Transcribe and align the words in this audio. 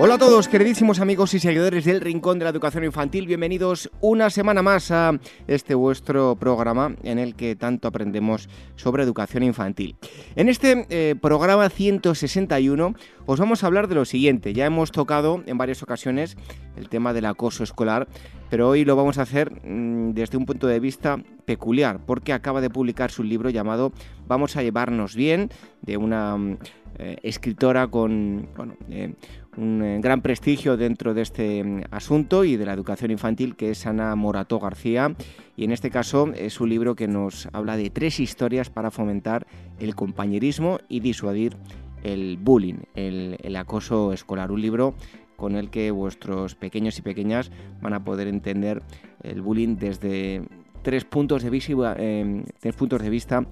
Hola 0.00 0.14
a 0.14 0.18
todos, 0.18 0.46
queridísimos 0.46 1.00
amigos 1.00 1.34
y 1.34 1.40
seguidores 1.40 1.84
del 1.84 2.00
Rincón 2.00 2.38
de 2.38 2.44
la 2.44 2.52
Educación 2.52 2.84
Infantil. 2.84 3.26
Bienvenidos 3.26 3.90
una 4.00 4.30
semana 4.30 4.62
más 4.62 4.92
a 4.92 5.18
este 5.48 5.74
vuestro 5.74 6.36
programa 6.36 6.94
en 7.02 7.18
el 7.18 7.34
que 7.34 7.56
tanto 7.56 7.88
aprendemos 7.88 8.48
sobre 8.76 9.02
educación 9.02 9.42
infantil. 9.42 9.96
En 10.36 10.48
este 10.48 10.86
eh, 10.90 11.16
programa 11.20 11.68
161 11.68 12.94
os 13.26 13.40
vamos 13.40 13.64
a 13.64 13.66
hablar 13.66 13.88
de 13.88 13.96
lo 13.96 14.04
siguiente. 14.04 14.52
Ya 14.52 14.66
hemos 14.66 14.92
tocado 14.92 15.42
en 15.46 15.58
varias 15.58 15.82
ocasiones 15.82 16.36
el 16.76 16.88
tema 16.88 17.12
del 17.12 17.26
acoso 17.26 17.64
escolar, 17.64 18.06
pero 18.50 18.68
hoy 18.68 18.84
lo 18.84 18.94
vamos 18.94 19.18
a 19.18 19.22
hacer 19.22 19.50
mm, 19.50 20.12
desde 20.12 20.36
un 20.38 20.46
punto 20.46 20.68
de 20.68 20.78
vista 20.78 21.18
peculiar, 21.44 21.98
porque 22.06 22.32
acaba 22.32 22.60
de 22.60 22.70
publicar 22.70 23.10
su 23.10 23.24
libro 23.24 23.50
llamado 23.50 23.92
Vamos 24.28 24.56
a 24.56 24.62
llevarnos 24.62 25.16
bien, 25.16 25.50
de 25.82 25.96
una 25.96 26.36
mm, 26.36 26.58
eh, 26.98 27.16
escritora 27.22 27.88
con 27.88 28.48
eh, 28.90 29.14
un 29.58 29.82
eh, 29.82 29.98
gran 30.00 30.22
prestigio 30.22 30.76
dentro 30.76 31.14
de 31.14 31.22
este 31.22 31.64
mm, 31.64 31.82
asunto 31.90 32.44
y 32.44 32.56
de 32.56 32.64
la 32.64 32.72
educación 32.72 33.10
infantil, 33.10 33.56
que 33.56 33.70
es 33.70 33.86
Ana 33.86 34.14
Morató 34.14 34.60
García. 34.60 35.14
Y 35.56 35.64
en 35.64 35.72
este 35.72 35.90
caso 35.90 36.32
es 36.34 36.60
un 36.60 36.70
libro 36.70 36.94
que 36.94 37.08
nos 37.08 37.48
habla 37.52 37.76
de 37.76 37.90
tres 37.90 38.20
historias 38.20 38.70
para 38.70 38.90
fomentar 38.90 39.46
el 39.80 39.94
compañerismo 39.94 40.78
y 40.88 41.00
disuadir 41.00 41.56
el 42.04 42.38
bullying, 42.40 42.82
el, 42.94 43.56
acoso 43.56 44.12
escolar. 44.12 44.52
Un 44.52 44.62
libro 44.62 44.94
con 45.36 45.56
el 45.56 45.70
que 45.70 45.90
vuestros 45.90 46.54
pequeños 46.54 46.98
y 46.98 47.02
pequeñas 47.02 47.50
van 47.82 47.94
a 47.94 48.04
poder 48.04 48.28
entender 48.28 48.82
el 49.22 49.42
bullying 49.42 49.76
desde 49.76 50.42
tres 50.82 51.04
puntos 51.04 51.42
de 51.42 51.50
vista, 51.50 51.96
tres 51.96 52.74
puntos 52.76 53.02
de 53.02 53.10
vista 53.10 53.44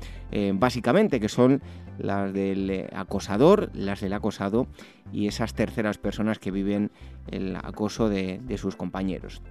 básicamente, 0.54 1.18
que 1.18 1.28
son 1.28 1.60
las 1.98 2.33
del 2.33 2.70
eh, 2.70 2.89
acosador, 2.94 3.70
las 3.75 4.00
del 4.00 4.12
acosado 4.12 4.66
y 5.12 5.27
esas 5.28 5.55
terceras 5.55 5.98
personas 5.98 6.38
que 6.38 6.50
viven 6.50 6.91
el 7.28 7.56
acoso 7.56 8.08
de, 8.08 8.41
sus 8.58 8.77
compañeros. 8.77 9.42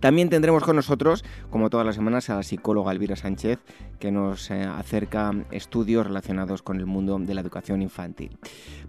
También 0.00 0.28
tendremos 0.28 0.64
con 0.64 0.76
nosotros, 0.76 1.24
como 1.50 1.70
todas 1.70 1.86
las 1.86 1.94
semanas, 1.94 2.28
a 2.30 2.36
la 2.36 2.42
psicóloga 2.42 2.92
Elvira 2.92 3.16
Sánchez, 3.16 3.60
que 3.98 4.10
nos 4.10 4.50
eh, 4.50 4.64
acerca 4.64 5.32
estudios 5.50 6.06
relacionados 6.06 6.62
con 6.62 6.78
el 6.78 6.86
mundo 6.86 7.18
de 7.18 7.34
la 7.34 7.40
educación 7.40 7.82
infantil. 7.82 8.38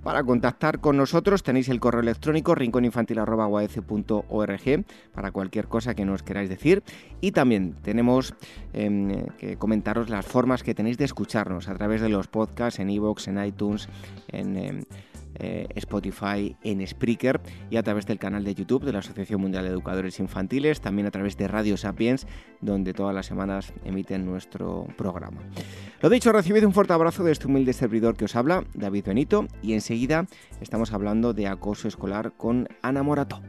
Para 0.04 0.24
contactar 0.24 0.80
con 0.80 0.98
nosotros 0.98 1.44
tenéis 1.44 1.70
el 1.70 1.80
correo 1.80 2.02
electrónico 2.02 2.56
rincóninfantil.org 2.56 4.86
para 5.14 5.32
cualquier 5.32 5.68
cosa 5.68 5.96
que 5.96 6.06
nos 6.06 6.24
queráis 6.24 6.50
decir. 6.50 6.84
Y 7.22 7.32
también 7.32 7.76
tenemos 7.82 8.34
em, 8.74 9.26
que 9.38 9.56
comentaros 9.58 10.10
las 10.10 10.26
formas 10.26 10.64
que 10.64 10.74
tenéis 10.74 10.98
de 10.98 11.06
escucharnos 11.06 11.70
a 11.70 11.76
través 11.76 12.02
de 12.02 12.10
los 12.10 12.28
podcasts 12.28 12.80
en 12.80 12.90
iVoox, 12.90 13.28
en 13.28 13.46
iTunes, 13.46 13.88
en... 14.30 14.58
Em, 14.58 14.84
eh, 15.36 15.68
Spotify, 15.76 16.56
en 16.64 16.86
Spreaker 16.86 17.42
y 17.70 17.78
a 17.78 17.84
través 17.84 18.06
del 18.06 18.20
canal 18.20 18.44
de 18.44 18.56
YouTube 18.56 18.84
de 18.84 18.94
la 18.94 19.00
Asociación 19.00 19.42
Mundial 19.42 19.64
de 19.64 19.72
Educadores 19.72 20.20
Infantiles, 20.20 20.82
también 20.82 21.08
a 21.08 21.12
través 21.12 21.38
de 21.38 21.48
Radio 21.48 21.78
Sapiens, 21.78 22.28
donde 22.62 22.94
todas 22.94 23.14
las 23.14 23.26
semanas 23.26 23.74
emiten 23.84 24.26
nuestro 24.26 24.88
programa. 24.98 25.42
Lo 26.02 26.10
dicho, 26.10 26.32
recibid 26.32 26.66
un 26.66 26.74
fuerte 26.74 26.94
abrazo 26.94 27.24
de 27.24 27.32
este 27.32 27.48
humilde 27.48 27.74
servidor 27.74 28.16
que 28.16 28.26
os 28.26 28.36
habla, 28.36 28.64
David 28.74 29.06
Benito, 29.06 29.48
y 29.62 29.74
enseguida 29.74 30.26
estamos 30.62 30.94
hablando 30.94 31.34
de 31.34 31.48
acoso 31.48 31.88
escolar 31.88 32.34
con 32.36 32.68
Ana 32.82 33.04
Morato. 33.04 33.42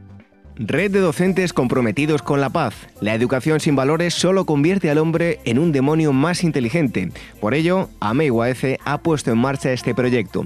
Red 0.57 0.91
de 0.91 1.01
docentes 1.01 1.51
comprometidos 1.51 2.21
con 2.21 2.39
la 2.39 2.49
paz. 2.49 2.87
La 3.01 3.13
educación 3.13 3.59
sin 3.59 3.75
valores 3.75 4.13
solo 4.13 4.45
convierte 4.45 4.89
al 4.89 4.99
hombre 4.99 5.39
en 5.43 5.59
un 5.59 5.73
demonio 5.73 6.13
más 6.13 6.45
inteligente. 6.45 7.11
Por 7.41 7.53
ello, 7.53 7.89
AMEIUAF 7.99 8.63
ha 8.85 8.97
puesto 8.99 9.31
en 9.31 9.37
marcha 9.37 9.73
este 9.73 9.93
proyecto. 9.93 10.45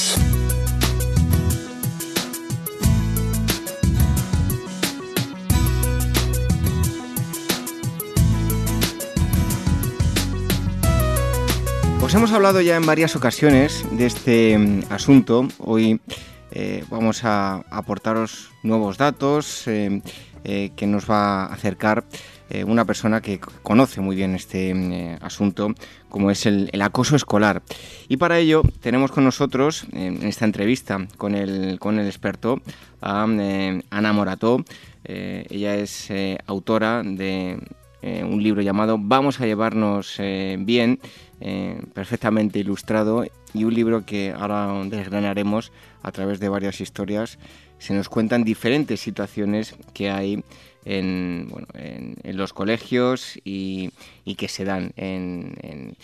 Os 12.01 12.15
hemos 12.15 12.31
hablado 12.31 12.61
ya 12.61 12.77
en 12.77 12.85
varias 12.85 13.15
ocasiones 13.15 13.85
de 13.91 14.07
este 14.07 14.57
mm, 14.57 14.81
asunto. 14.89 15.47
Hoy 15.59 16.01
eh, 16.51 16.83
vamos 16.89 17.23
a 17.23 17.63
aportaros 17.69 18.49
nuevos 18.63 18.97
datos 18.97 19.67
eh, 19.67 20.01
eh, 20.43 20.71
que 20.75 20.87
nos 20.87 21.09
va 21.09 21.45
a 21.45 21.53
acercar 21.53 22.03
una 22.65 22.83
persona 22.83 23.21
que 23.21 23.39
conoce 23.39 24.01
muy 24.01 24.13
bien 24.13 24.35
este 24.35 24.73
mm, 24.73 25.23
asunto, 25.23 25.73
como 26.09 26.31
es 26.31 26.45
el, 26.45 26.69
acoso 26.81 27.15
escolar. 27.15 27.61
Y 28.09 28.17
para 28.17 28.39
ello 28.39 28.61
tenemos 28.81 29.11
con 29.11 29.23
nosotros, 29.23 29.85
en 29.93 30.21
esta 30.23 30.43
entrevista 30.43 31.07
con 31.15 31.33
el, 31.33 31.79
con 31.79 31.97
el 31.97 32.07
experto, 32.07 32.59
a 32.99 33.23
Ana 33.23 34.11
Morató. 34.11 34.65
ella 35.05 35.75
es 35.75 36.09
autora 36.45 37.03
de 37.05 37.57
un 38.03 38.43
libro 38.43 38.61
llamado 38.61 38.97
Vamos 38.99 39.39
a 39.39 39.45
llevarnos 39.45 40.17
bien 40.17 40.99
eh, 41.43 41.81
perfectamente 41.95 42.59
ilustrado 42.59 43.25
y 43.51 43.63
un 43.63 43.73
libro 43.73 44.05
que 44.05 44.31
ahora 44.37 44.71
desgranaremos 44.85 45.71
a 46.03 46.11
través 46.11 46.39
de 46.39 46.49
varias 46.49 46.81
historias. 46.81 47.39
Se 47.79 47.95
nos 47.95 48.09
cuentan 48.09 48.43
diferentes 48.43 48.99
situaciones 48.99 49.75
que 49.95 50.11
hay 50.11 50.43
en, 50.85 51.51
los 52.23 52.53
colegios 52.53 53.39
y, 53.43 53.89
que 54.37 54.47
se 54.47 54.65
dan 54.65 54.93
entre 54.95 55.95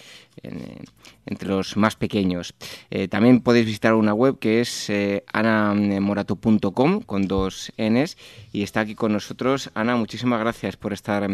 los 1.50 1.78
más 1.78 1.96
pequeños. 1.96 2.56
Eh, 2.90 3.08
también 3.08 3.42
podéis 3.42 3.68
visitar 3.68 3.94
una 3.94 4.16
web 4.16 4.40
que 4.40 4.62
es 4.62 4.90
eh, 4.90 5.24
anamorato.com 5.32 7.02
con 7.02 7.28
dos 7.28 7.72
Ns 7.78 8.18
y 8.52 8.64
está 8.64 8.80
aquí 8.80 8.96
con 8.96 9.14
nosotros. 9.14 9.70
Ana, 9.76 9.96
muchísimas 9.96 10.40
gracias 10.40 10.78
por 10.78 10.94
estar 10.94 11.30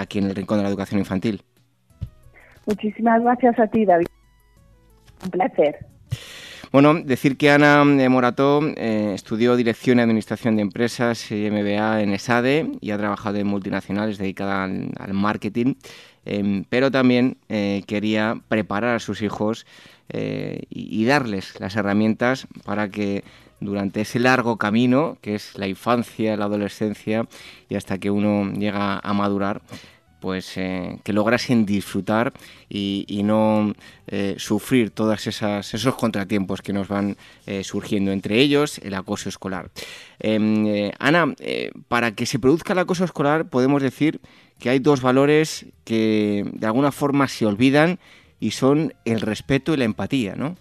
aquí 0.00 0.18
en 0.18 0.24
el 0.24 0.34
Rincón 0.34 0.58
de 0.58 0.64
la 0.64 0.68
Educación 0.68 0.98
Infantil. 0.98 1.44
Muchísimas 2.70 3.20
gracias 3.20 3.58
a 3.58 3.66
ti, 3.66 3.84
David. 3.84 4.06
Un 5.24 5.30
placer. 5.30 5.86
Bueno, 6.70 6.94
decir 6.94 7.36
que 7.36 7.50
Ana 7.50 7.82
eh, 7.82 8.08
Morató 8.08 8.60
eh, 8.76 9.10
estudió 9.12 9.56
Dirección 9.56 9.98
y 9.98 10.02
Administración 10.02 10.54
de 10.54 10.62
Empresas 10.62 11.32
y 11.32 11.50
MBA 11.50 12.02
en 12.02 12.12
ESADE 12.12 12.70
y 12.80 12.92
ha 12.92 12.98
trabajado 12.98 13.38
en 13.38 13.48
multinacionales 13.48 14.18
dedicadas 14.18 14.70
al, 15.00 15.14
marketing, 15.14 15.74
em, 16.24 16.62
pero 16.68 16.92
también 16.92 17.38
eh, 17.48 17.82
quería 17.88 18.36
preparar 18.46 18.94
a 18.94 19.00
sus 19.00 19.20
hijos 19.20 19.66
y, 20.12 21.04
darles 21.04 21.58
las 21.60 21.76
herramientas 21.76 22.48
para 22.64 22.88
que 22.88 23.22
durante 23.60 24.00
ese 24.00 24.18
largo 24.18 24.56
camino, 24.56 25.18
que 25.20 25.36
es 25.36 25.56
la 25.56 25.68
infancia, 25.68 26.36
la 26.36 26.46
adolescencia 26.46 27.26
y 27.68 27.76
hasta 27.76 27.98
que 27.98 28.10
uno 28.10 28.52
llega 28.52 28.98
a 28.98 29.12
madurar, 29.12 29.62
pues 30.20 30.56
eh, 30.56 30.98
que 31.02 31.12
lograsen 31.12 31.66
disfrutar 31.66 32.32
y, 32.68 33.22
no 33.24 33.72
eh, 34.06 34.34
sufrir 34.38 34.90
todos 34.90 35.26
esos 35.26 35.94
contratiempos 35.96 36.62
que 36.62 36.72
nos 36.72 36.88
van 36.88 37.16
eh, 37.46 37.64
surgiendo, 37.64 38.12
entre 38.12 38.38
ellos 38.38 38.78
el 38.78 38.94
acoso 38.94 39.28
escolar. 39.28 39.70
Em, 40.18 40.90
Ana, 40.98 41.34
para 41.88 42.12
que 42.12 42.26
se 42.26 42.38
produzca 42.38 42.72
el 42.72 42.80
acoso 42.80 43.04
escolar 43.04 43.48
podemos 43.48 43.82
decir 43.82 44.20
que 44.58 44.70
hay 44.70 44.78
dos 44.78 45.00
valores 45.00 45.66
que 45.84 46.44
de 46.52 46.66
alguna 46.66 46.92
forma 46.92 47.28
se 47.28 47.46
olvidan 47.46 47.98
y 48.38 48.52
son 48.52 48.92
el 49.04 49.20
respeto 49.20 49.74
y 49.74 49.76
la 49.76 49.84
empatía, 49.84 50.34
¿no? 50.34 50.56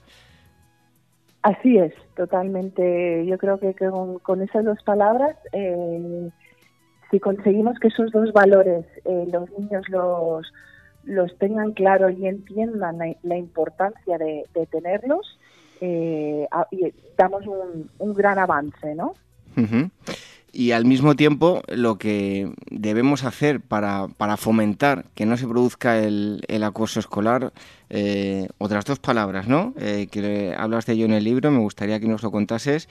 Así 1.41 1.77
es, 1.77 1.93
totalmente. 2.15 3.25
Yo 3.25 3.37
creo 3.37 3.59
que 3.59 3.73
con, 3.73 4.41
esas 4.41 4.65
dos 4.65 4.83
palabras, 4.83 5.37
si 7.11 7.19
conseguimos 7.19 7.79
que 7.79 7.89
esos 7.89 8.11
dos 8.11 8.31
valores 8.33 8.85
eh, 9.05 9.25
los 9.31 9.49
niños 9.57 9.87
los, 9.89 10.51
los 11.03 11.37
tengan 11.37 11.73
claro 11.73 12.09
y 12.09 12.27
entiendan 12.27 12.99
la, 13.23 13.37
importancia 13.37 14.17
de, 14.17 14.45
tenerlos, 14.71 15.39
eh, 15.81 16.47
damos 17.17 17.43
un, 17.47 18.13
gran 18.13 18.39
avance, 18.39 18.95
¿no? 18.95 19.13
y 20.51 20.71
al 20.71 20.85
mismo 20.85 21.15
tiempo 21.15 21.61
lo 21.67 21.97
que 21.97 22.51
debemos 22.71 23.23
hacer 23.23 23.61
para, 23.61 24.07
para 24.17 24.37
fomentar 24.37 25.05
que 25.15 25.25
no 25.25 25.37
se 25.37 25.47
produzca 25.47 25.99
el, 25.99 26.43
acoso 26.63 26.99
escolar, 26.99 27.53
eh, 27.89 28.47
otras 28.57 28.85
dos 28.85 28.99
palabras, 28.99 29.47
¿no? 29.47 29.73
Eh, 29.79 30.07
que 30.11 30.55
hablas 30.57 30.85
de 30.85 30.93
ello 30.93 31.05
en 31.05 31.13
el 31.13 31.23
libro, 31.23 31.51
me 31.51 31.59
gustaría 31.59 31.99
que 31.99 32.07
nos 32.07 32.23
lo 32.23 32.31
contases, 32.31 32.89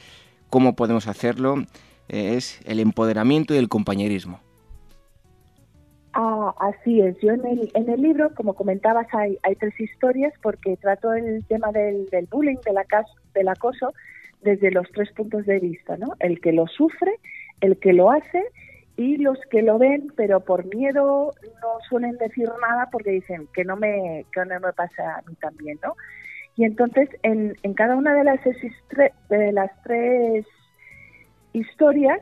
cómo 0.50 0.75
podemos 0.76 1.09
hacerlo, 1.09 1.64
es 2.08 2.60
el 2.64 2.81
empoderamiento 2.81 3.55
y 3.55 3.58
el 3.58 3.69
compañerismo. 3.69 4.40
Ah, 6.14 6.55
así 6.58 7.00
es, 7.00 7.16
yo 7.20 7.31
en 7.32 7.46
el, 7.46 7.70
en 7.75 7.88
el 7.88 8.02
libro, 8.02 8.34
como 8.34 8.55
comentabas, 8.55 9.06
hay, 9.12 9.38
hay 9.43 9.55
tres 9.55 9.78
historias 9.78 10.32
porque 10.43 10.76
trato 10.76 11.12
el 11.12 11.44
tema 11.46 11.70
del, 11.70 12.06
del 12.06 12.26
bullying, 12.26 12.56
del, 12.64 12.76
del 13.34 13.49
acoso, 13.49 13.93
desde 14.43 14.70
los 14.70 14.90
tres 14.93 15.12
puntos 15.12 15.46
de 15.46 15.60
vista, 15.60 15.96
¿no? 15.96 16.14
El 16.19 16.40
que 16.40 16.52
lo 16.52 16.66
sufre, 16.66 17.12
el 17.60 17.78
que 17.78 17.93
lo 17.93 18.11
hace 18.11 18.43
y 18.96 19.19
los 19.19 19.38
que 19.50 19.62
lo 19.62 19.78
ven, 19.78 20.12
pero 20.16 20.40
por 20.40 20.64
miedo 20.75 21.32
no 21.62 21.69
suelen 21.88 22.16
decir 22.16 22.49
nada 22.61 22.88
porque 22.90 23.11
dicen 23.11 23.46
que 23.54 23.64
no 23.64 23.76
me, 23.76 24.25
que 24.32 24.44
no 24.44 24.58
me 24.58 24.72
pasa 24.72 25.19
a 25.19 25.22
mí 25.22 25.37
también, 25.40 25.78
¿no? 25.84 25.94
Y 26.56 26.64
entonces 26.64 27.08
en, 27.22 27.54
en 27.62 27.75
cada 27.75 27.94
una 27.94 28.12
de 28.14 28.25
las, 28.25 28.40
de 28.43 29.52
las 29.52 29.70
tres 29.84 30.44
historias 31.53 32.21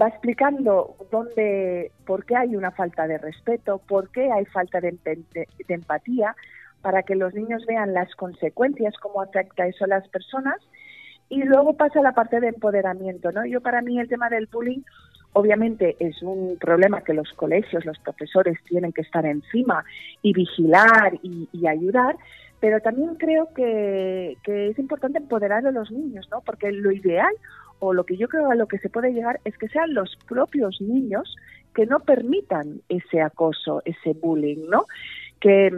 va 0.00 0.08
explicando 0.08 0.96
dónde, 1.10 1.90
por 2.06 2.24
qué 2.24 2.36
hay 2.36 2.56
una 2.56 2.70
falta 2.70 3.06
de 3.06 3.18
respeto, 3.18 3.78
por 3.78 4.10
qué 4.10 4.30
hay 4.30 4.44
falta 4.46 4.80
de, 4.80 4.96
empatía, 5.68 6.36
para 6.82 7.02
que 7.02 7.14
los 7.14 7.34
niños 7.34 7.64
vean 7.66 7.94
las 7.94 8.14
consecuencias, 8.14 8.94
cómo 8.98 9.22
afecta 9.22 9.66
eso 9.66 9.84
a 9.84 9.88
las 9.88 10.06
personas 10.08 10.56
y 11.28 11.42
luego 11.42 11.74
pasa 11.74 12.02
la 12.02 12.12
parte 12.12 12.40
de 12.40 12.48
empoderamiento, 12.48 13.32
¿no? 13.32 13.44
Yo 13.46 13.60
para 13.60 13.82
mí 13.82 13.98
el 13.98 14.08
tema 14.08 14.28
del 14.28 14.46
bullying 14.46 14.82
obviamente 15.32 15.96
es 15.98 16.22
un 16.22 16.56
problema 16.58 17.02
que 17.02 17.12
los 17.12 17.32
colegios, 17.32 17.84
los 17.84 17.98
profesores 17.98 18.58
tienen 18.64 18.92
que 18.92 19.02
estar 19.02 19.26
encima 19.26 19.84
y 20.22 20.32
vigilar 20.32 21.18
y, 21.22 21.66
ayudar, 21.66 22.16
pero 22.60 22.80
también 22.80 23.16
creo 23.16 23.52
que, 23.54 24.36
que, 24.42 24.68
es 24.68 24.78
importante 24.78 25.18
empoderar 25.18 25.66
a 25.66 25.72
los 25.72 25.90
niños, 25.90 26.28
¿no? 26.30 26.40
Porque 26.42 26.70
lo 26.70 26.92
ideal 26.92 27.34
o 27.78 27.92
lo 27.92 28.04
que 28.04 28.16
yo 28.16 28.28
creo 28.28 28.50
a 28.50 28.54
lo 28.54 28.66
que 28.68 28.78
se 28.78 28.88
puede 28.88 29.12
llegar 29.12 29.40
es 29.44 29.56
que 29.58 29.68
sean 29.68 29.94
los 29.94 30.16
propios 30.28 30.80
niños 30.80 31.36
que 31.74 31.86
no 31.86 32.00
permitan 32.00 32.80
ese 32.88 33.20
acoso, 33.20 33.82
ese 33.84 34.14
bullying, 34.14 34.68
¿no? 34.68 34.86
Que 35.40 35.70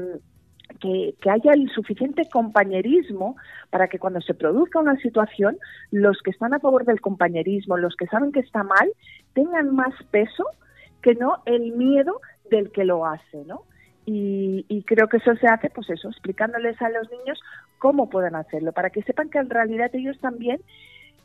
que, 0.81 1.15
haya 1.31 1.53
el 1.53 1.69
suficiente 1.71 2.29
compañerismo 2.31 3.37
para 3.71 3.89
que 3.89 3.99
cuando 3.99 4.21
se 4.21 4.35
produzca 4.35 4.81
una 4.81 4.97
situación, 4.97 5.59
los 5.91 6.21
que 6.23 6.31
están 6.31 6.55
a 6.55 6.61
favor 6.61 6.85
del 6.85 7.01
compañerismo, 7.01 7.77
los 7.77 7.97
que 7.97 8.07
saben 8.07 8.33
que 8.33 8.41
está 8.41 8.63
mal, 8.63 8.89
tengan 9.35 9.75
más 9.75 9.95
peso 10.11 10.45
que 11.03 11.15
no 11.15 11.43
el 11.47 11.73
miedo 11.73 12.21
del 12.51 12.71
que 12.71 12.85
lo 12.85 13.07
hace, 13.07 13.45
¿no? 13.47 13.63
Y, 14.07 14.65
y, 14.69 14.85
creo 14.85 15.07
que 15.09 15.19
eso 15.19 15.35
se 15.37 15.47
hace, 15.49 15.69
pues 15.69 15.91
eso, 15.91 16.09
explicándoles 16.09 16.81
a 16.81 16.89
los 16.89 17.11
niños 17.11 17.39
cómo 17.79 18.09
pueden 18.09 18.37
hacerlo, 18.37 18.73
para 18.73 18.89
que 18.89 19.03
sepan 19.03 19.29
que 19.29 19.39
en 19.39 19.51
realidad 19.51 19.91
ellos 19.95 20.19
también 20.19 20.63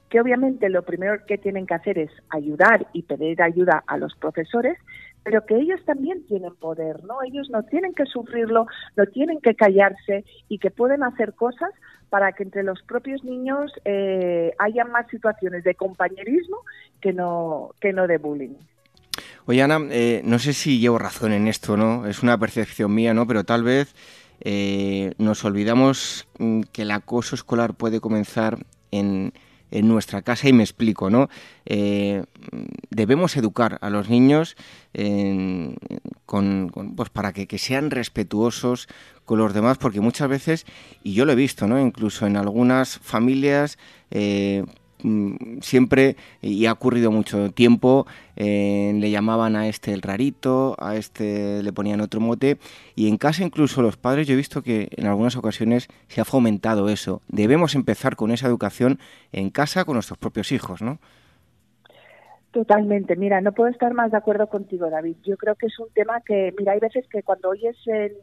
que 0.09 0.21
obviamente 0.21 0.69
lo 0.69 0.83
primero 0.83 1.25
que 1.25 1.37
tienen 1.37 1.65
que 1.65 1.73
hacer 1.73 1.97
es 1.97 2.11
ayudar 2.29 2.87
y 2.93 3.03
pedir 3.03 3.41
ayuda 3.41 3.83
a 3.87 3.97
los 3.97 4.15
profesores, 4.15 4.77
pero 5.23 5.45
que 5.45 5.55
ellos 5.55 5.79
también 5.85 6.25
tienen 6.25 6.53
poder, 6.55 7.03
¿no? 7.05 7.23
Ellos 7.23 7.49
no 7.49 7.63
tienen 7.63 7.93
que 7.93 8.05
sufrirlo, 8.05 8.67
no 8.95 9.05
tienen 9.07 9.39
que 9.39 9.55
callarse 9.55 10.25
y 10.49 10.59
que 10.59 10.69
pueden 10.69 11.03
hacer 11.03 11.33
cosas 11.33 11.69
para 12.09 12.33
que 12.33 12.43
entre 12.43 12.63
los 12.63 12.81
propios 12.83 13.23
niños 13.23 13.71
eh, 13.85 14.53
haya 14.59 14.85
más 14.85 15.07
situaciones 15.09 15.63
de 15.63 15.75
compañerismo 15.75 16.57
que 17.01 17.13
no, 17.13 17.71
que 17.79 17.93
no 17.93 18.05
de 18.05 18.17
bullying. 18.17 18.55
Oye, 19.45 19.61
Ana, 19.61 19.79
eh, 19.89 20.21
no 20.23 20.39
sé 20.39 20.53
si 20.53 20.79
llevo 20.79 20.99
razón 20.99 21.33
en 21.33 21.47
esto, 21.47 21.75
¿no? 21.75 22.05
Es 22.05 22.21
una 22.21 22.37
percepción 22.37 22.93
mía, 22.93 23.13
¿no? 23.13 23.25
Pero 23.25 23.43
tal 23.43 23.63
vez 23.63 23.95
eh, 24.41 25.13
nos 25.17 25.43
olvidamos 25.43 26.27
mm, 26.37 26.61
que 26.71 26.83
el 26.83 26.91
acoso 26.91 27.35
escolar 27.35 27.73
puede 27.73 27.99
comenzar 27.99 28.57
en, 28.91 29.33
en 29.73 29.87
nuestra 29.87 30.21
casa 30.21 30.47
y 30.47 30.53
me 30.53 30.63
explico, 30.63 31.09
¿no? 31.09 31.29
Eh, 31.65 32.23
debemos 32.91 33.35
educar 33.35 33.79
a 33.81 33.89
los 33.89 34.07
niños 34.07 34.55
con, 36.25 36.69
pues 36.95 37.09
para 37.09 37.33
que, 37.33 37.57
sean 37.57 37.89
respetuosos 37.89 38.87
con 39.25 39.39
los 39.39 39.53
demás, 39.53 39.79
porque 39.79 39.99
muchas 39.99 40.29
veces, 40.29 40.65
y 41.03 41.13
yo 41.13 41.25
lo 41.25 41.31
he 41.31 41.35
visto, 41.35 41.67
¿no? 41.67 41.79
Incluso 41.79 42.27
en 42.27 42.37
algunas 42.37 42.99
familias, 42.99 43.79
eh, 44.11 44.63
Mm, 45.03 45.59
siempre, 45.61 46.15
y 46.41 46.65
ha 46.65 46.71
ocurrido 46.71 47.11
mucho 47.11 47.51
tiempo, 47.51 48.07
eh, 48.35 48.93
le 48.95 49.11
llamaban 49.11 49.55
a 49.55 49.67
este 49.67 49.93
el 49.93 50.01
rarito, 50.01 50.75
a 50.79 50.95
este 50.95 51.63
le 51.63 51.73
ponían 51.73 52.01
otro 52.01 52.19
mote, 52.19 52.57
y 52.95 53.07
en 53.07 53.17
casa 53.17 53.43
incluso 53.43 53.81
los 53.81 53.97
padres, 53.97 54.27
yo 54.27 54.33
he 54.33 54.37
visto 54.37 54.61
que 54.61 54.89
en 54.95 55.07
algunas 55.07 55.35
ocasiones 55.35 55.87
se 56.07 56.21
ha 56.21 56.25
fomentado 56.25 56.89
eso. 56.89 57.21
Debemos 57.27 57.75
empezar 57.75 58.15
con 58.15 58.31
esa 58.31 58.47
educación 58.47 58.99
en 59.31 59.49
casa 59.49 59.85
con 59.85 59.95
nuestros 59.95 60.17
propios 60.19 60.51
hijos, 60.51 60.81
¿no? 60.81 60.99
Totalmente. 62.51 63.15
Mira, 63.15 63.41
no 63.41 63.51
puedo 63.51 63.71
estar 63.71 63.95
más 63.95 64.11
de 64.11 64.17
acuerdo 64.17 64.47
contigo, 64.47 64.87
David. 64.87 65.15
Yo 65.23 65.37
creo 65.37 65.55
que 65.55 65.65
es 65.65 65.79
un 65.79 65.89
tema 65.95 66.21
que, 66.21 66.53
mira, 66.55 66.73
hay 66.73 66.79
veces 66.79 67.07
que 67.09 67.23
cuando 67.23 67.49
oyes 67.49 67.75
el 67.87 68.15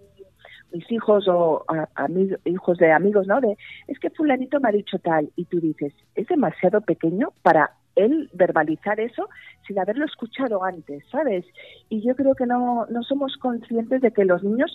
mis 0.72 0.90
hijos 0.90 1.26
o 1.28 1.64
a, 1.68 2.08
mis 2.08 2.32
hijos 2.44 2.78
de 2.78 2.92
amigos, 2.92 3.26
¿no? 3.26 3.40
De, 3.40 3.56
es 3.88 3.98
que 3.98 4.10
fulanito 4.10 4.60
me 4.60 4.68
ha 4.68 4.72
dicho 4.72 4.98
tal 4.98 5.30
y 5.36 5.44
tú 5.46 5.60
dices, 5.60 5.92
es 6.14 6.26
demasiado 6.28 6.80
pequeño 6.80 7.32
para 7.42 7.72
él 7.96 8.30
verbalizar 8.32 9.00
eso 9.00 9.28
sin 9.66 9.78
haberlo 9.78 10.04
escuchado 10.04 10.64
antes, 10.64 11.04
¿sabes? 11.10 11.44
Y 11.88 12.02
yo 12.02 12.14
creo 12.14 12.34
que 12.34 12.46
no, 12.46 12.86
no 12.86 13.02
somos 13.02 13.36
conscientes 13.36 14.00
de 14.00 14.12
que 14.12 14.24
los 14.24 14.42
niños 14.42 14.74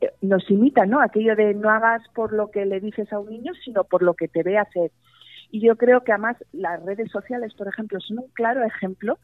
eh, 0.00 0.12
nos 0.20 0.48
imitan, 0.50 0.90
¿no? 0.90 1.00
Aquello 1.00 1.34
de 1.36 1.54
no 1.54 1.70
hagas 1.70 2.02
por 2.14 2.32
lo 2.32 2.50
que 2.50 2.66
le 2.66 2.80
dices 2.80 3.12
a 3.12 3.18
un 3.18 3.30
niño, 3.30 3.52
sino 3.64 3.84
por 3.84 4.02
lo 4.02 4.14
que 4.14 4.28
te 4.28 4.42
ve 4.42 4.58
hacer. 4.58 4.90
Y 5.50 5.60
yo 5.60 5.76
creo 5.76 6.04
que 6.04 6.12
además 6.12 6.36
las 6.52 6.82
redes 6.84 7.10
sociales, 7.10 7.54
por 7.54 7.68
ejemplo, 7.68 7.98
son 8.00 8.18
un 8.18 8.28
claro 8.34 8.62
ejemplo 8.64 9.18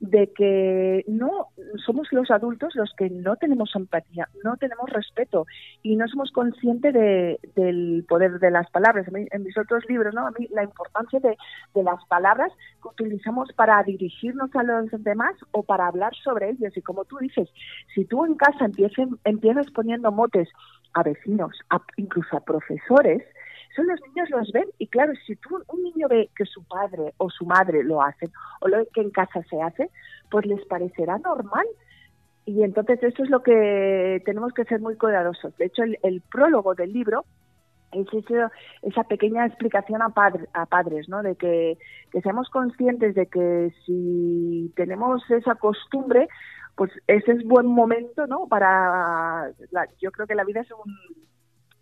de 0.00 0.32
que 0.32 1.04
no 1.08 1.48
somos 1.84 2.08
los 2.12 2.30
adultos 2.30 2.74
los 2.74 2.92
que 2.96 3.10
no 3.10 3.36
tenemos 3.36 3.74
empatía, 3.74 4.28
no 4.44 4.56
tenemos 4.56 4.88
respeto 4.90 5.46
y 5.82 5.96
no 5.96 6.06
somos 6.08 6.30
conscientes 6.30 6.94
de, 6.94 7.40
del 7.56 8.04
poder 8.08 8.38
de 8.38 8.50
las 8.50 8.70
palabras. 8.70 9.06
En 9.12 9.42
mis 9.42 9.58
otros 9.58 9.84
libros, 9.88 10.14
¿no? 10.14 10.26
A 10.26 10.30
mí 10.30 10.48
la 10.50 10.62
importancia 10.62 11.18
de, 11.20 11.36
de 11.74 11.82
las 11.82 12.04
palabras 12.06 12.52
que 12.82 12.88
utilizamos 12.88 13.52
para 13.54 13.82
dirigirnos 13.82 14.54
a 14.54 14.62
los 14.62 14.90
demás 15.02 15.34
o 15.50 15.62
para 15.62 15.86
hablar 15.86 16.14
sobre 16.22 16.50
ellos. 16.50 16.76
Y 16.76 16.82
como 16.82 17.04
tú 17.04 17.18
dices, 17.18 17.48
si 17.94 18.04
tú 18.04 18.24
en 18.24 18.34
casa 18.34 18.64
empiezas, 18.64 19.08
empiezas 19.24 19.70
poniendo 19.72 20.12
motes 20.12 20.48
a 20.94 21.02
vecinos, 21.02 21.56
incluso 21.96 22.36
a 22.36 22.44
profesores, 22.44 23.22
son 23.78 23.86
los 23.86 24.00
niños 24.08 24.28
los 24.30 24.50
ven 24.50 24.66
y 24.78 24.88
claro, 24.88 25.12
si 25.24 25.36
tú, 25.36 25.56
un 25.68 25.82
niño 25.84 26.08
ve 26.08 26.30
que 26.34 26.44
su 26.44 26.64
padre 26.64 27.14
o 27.18 27.30
su 27.30 27.46
madre 27.46 27.84
lo 27.84 28.02
hacen 28.02 28.28
o 28.60 28.66
lo 28.66 28.84
que 28.92 29.02
en 29.02 29.10
casa 29.10 29.40
se 29.48 29.62
hace, 29.62 29.88
pues 30.30 30.46
les 30.46 30.64
parecerá 30.66 31.18
normal. 31.18 31.66
Y 32.44 32.64
entonces 32.64 33.00
eso 33.02 33.22
es 33.22 33.30
lo 33.30 33.42
que 33.42 34.20
tenemos 34.24 34.52
que 34.52 34.64
ser 34.64 34.80
muy 34.80 34.96
cuidadosos. 34.96 35.56
De 35.58 35.66
hecho, 35.66 35.82
el, 35.84 36.22
prólogo 36.22 36.74
del 36.74 36.92
libro 36.92 37.24
es 37.92 38.06
esa 38.82 39.04
pequeña 39.04 39.46
explicación 39.46 40.02
a, 40.02 40.12
a 40.54 40.66
padres, 40.66 41.08
¿no? 41.08 41.22
De 41.22 41.36
que, 41.36 41.78
que 42.10 42.20
seamos 42.20 42.48
conscientes 42.48 43.14
de 43.14 43.26
que 43.26 43.72
si 43.86 44.72
tenemos 44.74 45.22
esa 45.30 45.54
costumbre, 45.54 46.26
pues 46.74 46.90
ese 47.06 47.32
es 47.32 47.44
buen 47.44 47.66
momento, 47.66 48.26
¿no? 48.26 48.48
Para, 48.48 49.52
yo 50.00 50.10
creo 50.10 50.26
que 50.26 50.34
la 50.34 50.44
vida 50.44 50.62
es 50.62 50.70
un, 50.72 50.94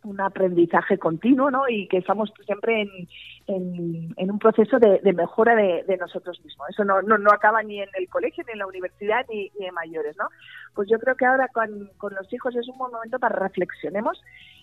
un 0.06 0.20
aprendizaje 0.20 0.98
continuo, 0.98 1.50
¿no? 1.50 1.68
Y 1.68 1.88
que 1.88 1.98
estamos 1.98 2.32
siempre 2.44 2.82
en, 2.82 4.14
en, 4.16 4.30
un 4.30 4.38
proceso 4.38 4.78
de, 4.78 5.00
mejora 5.12 5.54
de, 5.54 5.96
nosotros 5.98 6.40
mismos. 6.44 6.68
Eso 6.70 6.84
no, 6.84 7.02
no, 7.02 7.30
acaba 7.30 7.62
ni 7.62 7.80
en 7.80 7.88
el 7.94 8.08
colegio, 8.08 8.44
ni 8.46 8.52
en 8.52 8.60
la 8.60 8.66
universidad, 8.66 9.26
ni, 9.28 9.50
en 9.58 9.74
mayores, 9.74 10.16
¿no? 10.16 10.28
Pues 10.74 10.88
yo 10.88 10.98
creo 10.98 11.16
que 11.16 11.26
ahora 11.26 11.48
con, 11.48 11.90
con, 11.98 12.14
los 12.14 12.32
hijos 12.32 12.54
es 12.56 12.68
un 12.68 12.78
buen 12.78 12.92
momento 12.92 13.18
para 13.18 13.38
reflexionemos 13.38 14.22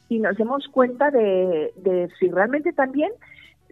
y 0.10 0.20
nos 0.20 0.38
demos 0.38 0.68
cuenta 0.70 1.12
de, 1.12 1.74
de 1.76 2.10
si 2.20 2.30
realmente 2.30 2.74
también 2.74 3.12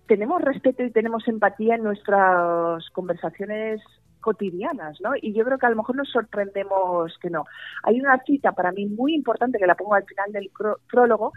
tenemos 0.08 0.42
respeto 0.42 0.84
y 0.84 0.92
tenemos 0.92 1.28
empatía 1.28 1.76
en 1.76 1.84
nuestras 1.84 2.90
conversaciones 2.90 3.82
cotidianas, 4.22 5.02
¿no? 5.02 5.12
Y 5.22 5.34
yo 5.34 5.44
creo 5.44 5.58
que 5.58 5.66
a 5.66 5.70
lo 5.70 5.76
mejor 5.76 5.96
nos 5.96 6.10
sorprendemos 6.10 7.18
que 7.20 7.30
no. 7.30 7.46
Hay 7.84 8.00
una 8.00 8.18
cita 8.24 8.54
para 8.54 8.72
mí 8.72 8.86
muy 8.86 9.14
importante 9.14 9.60
que 9.60 9.68
la 9.68 9.76
pongo 9.76 9.96
al 9.96 10.06
final 10.06 10.32
del 10.32 10.52
prólogo, 10.90 11.34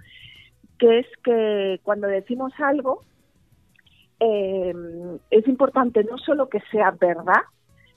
que 0.79 1.01
es 1.01 1.07
que 1.23 1.81
cuando 1.83 2.07
decimos 2.07 2.53
algo, 2.59 3.03
eh, 4.21 4.75
es 5.31 5.49
importante 5.49 6.05
no 6.05 6.19
solo 6.19 6.49
que 6.49 6.61
sea 6.71 6.93
verdad, 6.93 7.43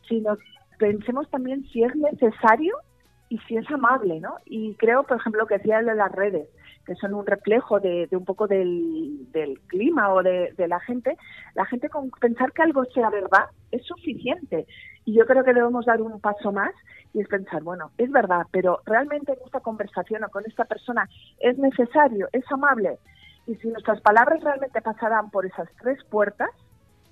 sino 0.07 0.37
pensemos 0.79 1.29
también 1.29 1.65
si 1.69 1.83
es 1.83 1.95
necesario 1.95 2.75
y 3.29 3.37
si 3.39 3.57
es 3.57 3.69
amable, 3.71 4.19
¿no? 4.19 4.35
Y 4.45 4.75
creo, 4.75 5.03
por 5.03 5.17
ejemplo, 5.17 5.45
que 5.45 5.57
decía 5.57 5.81
de 5.81 5.95
las 5.95 6.11
redes, 6.11 6.49
que 6.87 6.95
son 6.95 7.13
un 7.13 7.25
reflejo 7.25 7.81
de, 7.81 8.07
un 8.11 8.23
poco 8.23 8.47
del, 8.47 9.27
clima 9.67 10.13
o 10.13 10.23
de, 10.23 10.53
la 10.57 10.79
gente, 10.79 11.17
la 11.53 11.65
gente 11.65 11.89
con 11.89 12.09
pensar 12.09 12.53
que 12.53 12.63
algo 12.63 12.85
sea 12.85 13.09
verdad 13.09 13.47
es 13.71 13.85
suficiente. 13.85 14.65
Y 15.03 15.13
yo 15.13 15.25
creo 15.25 15.43
que 15.43 15.53
debemos 15.53 15.85
dar 15.85 16.01
un 16.01 16.19
paso 16.21 16.53
más 16.53 16.71
y 17.13 17.19
es 17.19 17.27
pensar, 17.27 17.61
bueno, 17.61 17.91
es 17.97 18.09
verdad, 18.09 18.47
pero 18.51 18.79
realmente 18.85 19.33
en 19.33 19.39
esta 19.45 19.59
conversación 19.59 20.23
o 20.23 20.29
con 20.29 20.45
esta 20.45 20.63
persona 20.63 21.09
es 21.39 21.57
necesario, 21.57 22.29
es 22.31 22.49
amable. 22.51 22.97
Y 23.47 23.55
si 23.55 23.67
nuestras 23.67 23.99
palabras 23.99 24.41
realmente 24.41 24.81
pasaran 24.81 25.29
por 25.29 25.45
esas 25.45 25.67
tres 25.81 26.01
puertas 26.05 26.49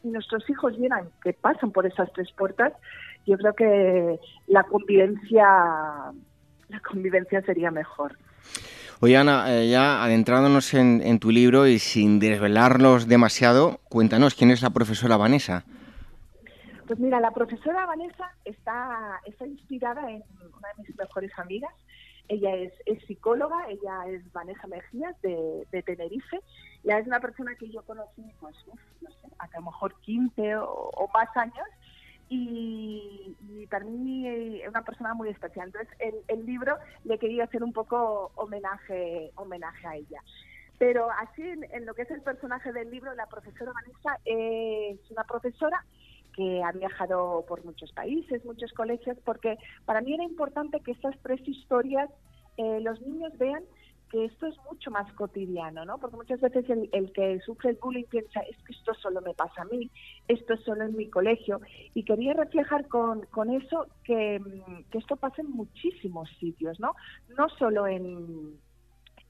y 0.03 0.07
nuestros 0.07 0.49
hijos 0.49 0.77
vieran 0.77 1.09
que 1.21 1.33
pasan 1.33 1.71
por 1.71 1.85
esas 1.85 2.11
tres 2.13 2.31
puertas, 2.31 2.71
yo 3.25 3.37
creo 3.37 3.53
que 3.53 4.19
la 4.47 4.63
convivencia, 4.63 5.45
la 6.69 6.79
convivencia 6.79 7.41
sería 7.41 7.71
mejor. 7.71 8.17
Oye, 9.01 9.17
Ana, 9.17 9.53
eh, 9.53 9.69
ya 9.69 10.03
adentrándonos 10.03 10.73
en, 10.73 11.19
tu 11.19 11.29
libro 11.29 11.67
y 11.67 11.79
sin 11.79 12.19
desvelarlos 12.19 13.07
demasiado, 13.07 13.81
cuéntanos 13.89 14.35
quién 14.35 14.51
es 14.51 14.61
la 14.61 14.69
profesora 14.69 15.17
Vanessa. 15.17 15.65
Pues 16.87 16.97
mira, 16.99 17.19
la 17.19 17.31
profesora 17.31 17.85
Vanessa 17.85 18.31
está, 18.45 19.19
está 19.25 19.45
inspirada 19.45 20.09
en 20.09 20.23
una 20.57 20.67
de 20.77 20.83
mis 20.87 20.97
mejores 20.97 21.31
amigas. 21.37 21.73
Ella 22.29 22.55
es, 22.55 22.71
psicóloga, 23.05 23.67
ella 23.67 24.07
es 24.07 24.31
Vanessa 24.31 24.65
Mejías 24.67 25.19
de, 25.21 25.83
Tenerife. 25.85 26.39
Ya 26.83 26.97
es 26.97 27.05
una 27.05 27.19
persona 27.19 27.53
que 27.55 27.69
yo 27.69 27.81
conocí, 27.83 28.23
pues, 28.39 28.55
no 29.01 29.09
sé, 29.09 29.27
a 29.39 29.47
lo 29.55 29.65
mejor 29.65 29.93
15 30.01 30.55
o 30.55 31.09
más 31.13 31.35
años 31.35 31.67
y, 32.29 33.35
para 33.69 33.85
mí 33.85 34.27
es 34.27 34.67
una 34.69 34.83
persona 34.83 35.13
muy 35.13 35.29
especial. 35.29 35.67
Entonces, 35.67 35.93
el, 35.99 36.15
el, 36.27 36.45
libro 36.45 36.77
le 37.03 37.17
quería 37.17 37.45
hacer 37.45 37.63
un 37.63 37.73
poco 37.73 38.31
homenaje, 38.35 39.31
homenaje 39.35 39.87
a 39.87 39.95
ella. 39.95 40.21
Pero 40.77 41.09
así, 41.11 41.41
en, 41.41 41.85
lo 41.85 41.93
que 41.93 42.03
es 42.03 42.11
el 42.11 42.21
personaje 42.21 42.71
del 42.73 42.91
libro, 42.91 43.13
la 43.15 43.27
profesora 43.27 43.71
Vanessa 43.73 44.19
es 44.25 44.99
una 45.09 45.23
profesora 45.23 45.85
que 46.35 46.61
ha 46.63 46.71
viajado 46.73 47.45
por 47.47 47.63
muchos 47.63 47.91
países, 47.93 48.43
muchos 48.43 48.73
colegios, 48.73 49.17
porque 49.23 49.57
para 49.85 50.01
mí 50.01 50.13
era 50.13 50.23
importante 50.23 50.81
que 50.81 50.91
estas 50.91 51.17
tres 51.21 51.39
historias 51.47 52.09
eh, 52.57 52.79
los 52.81 53.01
niños 53.01 53.37
vean 53.37 53.63
que 54.09 54.25
esto 54.25 54.47
es 54.47 54.55
mucho 54.69 54.91
más 54.91 55.11
cotidiano, 55.13 55.85
¿no? 55.85 55.97
Porque 55.97 56.15
muchas 56.15 56.41
veces 56.41 56.65
el, 56.69 57.11
que 57.11 57.39
sufre 57.41 57.71
el 57.71 57.79
bullying 57.81 58.05
piensa, 58.05 58.41
es 58.41 58.57
que 58.63 58.73
esto 58.73 58.93
solo 58.95 59.21
me 59.21 59.33
pasa 59.33 59.61
a 59.61 59.65
mí, 59.65 59.89
esto 60.27 60.53
es 60.53 60.61
solo 60.61 60.83
en 60.83 60.95
mi 60.95 61.09
colegio. 61.09 61.61
Y 61.93 62.03
quería 62.03 62.33
reflejar 62.33 62.87
con, 62.87 63.25
con 63.27 63.49
eso 63.49 63.87
que, 64.03 64.41
que 64.91 64.97
esto 64.97 65.15
pasa 65.15 65.41
en 65.41 65.51
muchísimos 65.51 66.29
sitios, 66.39 66.79
¿no? 66.79 66.93
No 67.37 67.49
solo 67.49 67.87
en, 67.87 68.57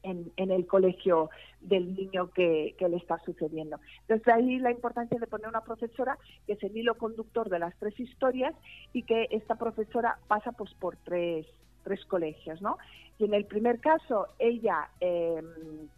en, 0.02 0.50
el 0.50 0.66
colegio 0.66 1.30
del 1.60 1.94
niño 1.94 2.30
que, 2.30 2.74
que, 2.78 2.88
le 2.88 2.96
está 2.96 3.18
sucediendo. 3.24 3.78
Entonces, 4.02 4.28
ahí 4.28 4.58
la 4.58 4.70
importancia 4.70 5.18
de 5.18 5.26
poner 5.26 5.48
una 5.48 5.62
profesora 5.62 6.16
que 6.46 6.52
es 6.54 6.62
el 6.62 6.76
hilo 6.76 6.96
conductor 6.96 7.48
de 7.48 7.58
las 7.58 7.76
tres 7.78 7.98
historias 7.98 8.54
y 8.92 9.02
que 9.02 9.28
esta 9.30 9.56
profesora 9.56 10.18
pasa 10.28 10.52
pues 10.52 10.72
por 10.74 10.96
tres, 10.96 11.46
tres 11.86 12.04
colegios, 12.06 12.60
¿no? 12.60 12.78
Y 13.16 13.24
en 13.24 13.34
el 13.34 13.44
primer 13.44 13.78
caso, 13.78 14.26
ella 14.40 14.88
em, 14.98 15.88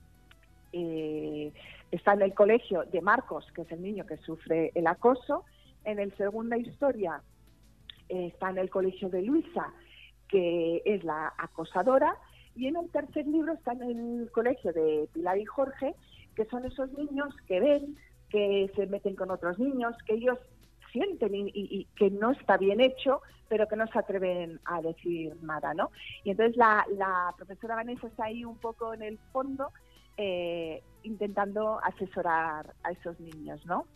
eh, 0.75 1.51
está 1.91 2.13
en 2.13 2.23
el 2.23 2.35
colegio 2.35 2.85
de 2.85 3.01
Marcos, 3.01 3.47
que 3.55 3.63
es 3.63 3.73
el 3.73 3.81
niño 3.83 4.05
que 4.05 4.19
sufre 4.19 4.71
el 4.75 4.87
acoso. 4.87 5.45
En 5.85 5.99
el 5.99 6.15
segunda 6.19 6.59
historia 6.59 7.23
eh, 8.11 8.27
está 8.27 8.51
en 8.51 8.59
el 8.59 8.69
colegio 8.69 9.09
de 9.09 9.23
Luisa, 9.23 9.73
que 10.29 10.83
es 10.85 11.03
la 11.05 11.33
acosadora. 11.39 12.15
Y 12.55 12.67
en 12.67 12.77
el 12.77 12.91
tercer 12.91 13.27
libro 13.27 13.55
está 13.55 13.73
en 13.73 13.83
el 14.21 14.31
colegio 14.31 14.75
de 14.75 15.09
Pilar 15.15 15.39
y 15.39 15.47
Jorge, 15.47 15.95
que 16.37 16.45
son 16.45 16.67
esos 16.67 16.93
niños 16.93 17.35
que 17.47 17.61
ven, 17.61 17.97
que 18.29 18.71
se 18.77 18.87
meten 18.87 19.17
con 19.17 19.31
otros 19.31 19.59
niños, 19.59 19.97
que 20.07 20.15
ellos 20.17 20.39
sienten 20.93 21.31
y, 21.35 21.87
que 21.97 22.11
no 22.11 22.33
está 22.33 22.57
bien 22.57 22.81
hecho, 22.81 23.23
pero 23.49 23.67
que 23.67 23.77
no 23.77 23.87
se 23.87 23.99
atreven 23.99 24.61
a 24.65 24.83
decir 24.83 25.37
nada, 25.43 25.75
¿no? 25.75 25.91
Y 26.25 26.31
entonces 26.31 26.57
la, 26.57 26.85
la 26.97 27.35
profesora 27.37 27.77
Vanessa 27.77 28.07
está 28.07 28.25
ahí 28.25 28.45
un 28.45 28.59
poco 28.59 28.93
en 28.95 29.03
el 29.03 29.19
fondo 29.33 29.73
eh, 30.17 30.83
intentando 31.05 31.81
asesorar 31.83 32.75
a 32.83 32.91
esos 32.91 33.19
niños, 33.21 33.65
¿no? 33.65 33.87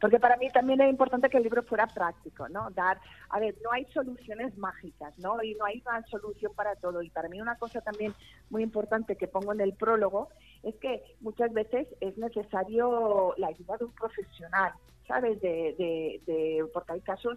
Porque 0.00 0.20
para 0.20 0.36
mí 0.36 0.48
también 0.50 0.80
es 0.82 0.90
importante 0.90 1.30
que 1.30 1.38
el 1.38 1.42
libro 1.42 1.62
fuera 1.62 1.86
práctico, 1.86 2.48
¿no? 2.48 2.70
Dar, 2.70 3.00
a 3.30 3.40
ver, 3.40 3.54
no 3.64 3.72
hay 3.72 3.86
soluciones 3.86 4.56
mágicas, 4.58 5.18
¿no? 5.18 5.42
Y 5.42 5.54
no 5.54 5.64
hay 5.64 5.82
una 5.86 6.04
solución 6.06 6.52
para 6.54 6.76
todo. 6.76 7.02
Y 7.02 7.10
para 7.10 7.28
mí 7.28 7.40
una 7.40 7.56
cosa 7.56 7.80
también 7.80 8.14
muy 8.50 8.62
importante 8.62 9.16
que 9.16 9.28
pongo 9.28 9.52
en 9.52 9.62
el 9.62 9.72
prólogo 9.72 10.28
es 10.62 10.74
que 10.76 11.02
muchas 11.20 11.52
veces 11.52 11.88
es 12.00 12.16
necesario 12.18 13.34
la 13.38 13.48
ayuda 13.48 13.78
de 13.78 13.86
un 13.86 13.92
profesional, 13.92 14.72
¿sabes? 15.10 15.40
De, 15.40 15.74
de, 16.26 16.64
porque 16.72 16.92
hay 16.92 17.00
casos 17.00 17.36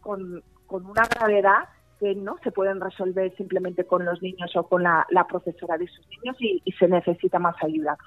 con, 0.00 0.42
con 0.66 0.86
una 0.86 1.02
gravedad 1.02 1.64
que 1.98 2.14
no 2.14 2.36
se 2.44 2.52
pueden 2.52 2.80
resolver 2.80 3.34
simplemente 3.36 3.84
con 3.84 4.04
los 4.04 4.22
niños 4.22 4.54
o 4.54 4.68
con 4.68 4.84
la, 4.84 5.04
profesora 5.28 5.76
de 5.76 5.88
sus 5.88 6.06
niños 6.10 6.36
y, 6.38 6.72
se 6.78 6.86
necesita 6.86 7.40
más 7.40 7.56
ayuda. 7.60 7.98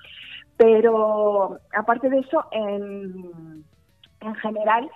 Pero 0.55 1.59
aparte 1.75 2.09
de 2.09 2.19
eso, 2.19 2.45
en, 2.51 3.65
en 4.21 4.35
general, 4.35 4.89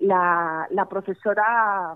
la, 0.00 0.68
la, 0.70 0.88
profesora 0.88 1.94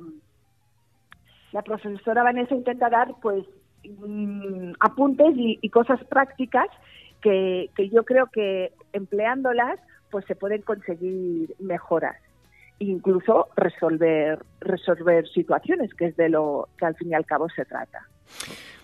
la 1.52 1.62
profesora 1.62 2.25
Vanessa 2.25 2.56
intenta 2.56 2.90
dar 2.90 3.14
pues 3.23 3.44
mm, 3.85 4.73
apuntes 4.80 5.37
y, 5.37 5.61
y, 5.62 5.70
cosas 5.70 6.02
prácticas 6.06 6.68
que, 7.20 7.70
que 7.76 7.88
yo 7.88 8.04
creo 8.04 8.26
que 8.26 8.73
empleándolas 8.92 9.78
pues 10.10 10.25
se 10.26 10.34
pueden 10.34 10.62
conseguir 10.62 11.54
mejoras 11.58 12.16
incluso 12.78 13.48
resolver 13.56 14.44
resolver 14.60 15.26
situaciones 15.28 15.94
que 15.94 16.06
es 16.06 16.16
de 16.16 16.28
lo 16.28 16.68
que 16.78 16.86
al 16.86 16.94
fin 16.94 17.10
y 17.10 17.14
al 17.14 17.25
cabo 17.25 17.48
se 17.48 17.64
trata 17.64 18.06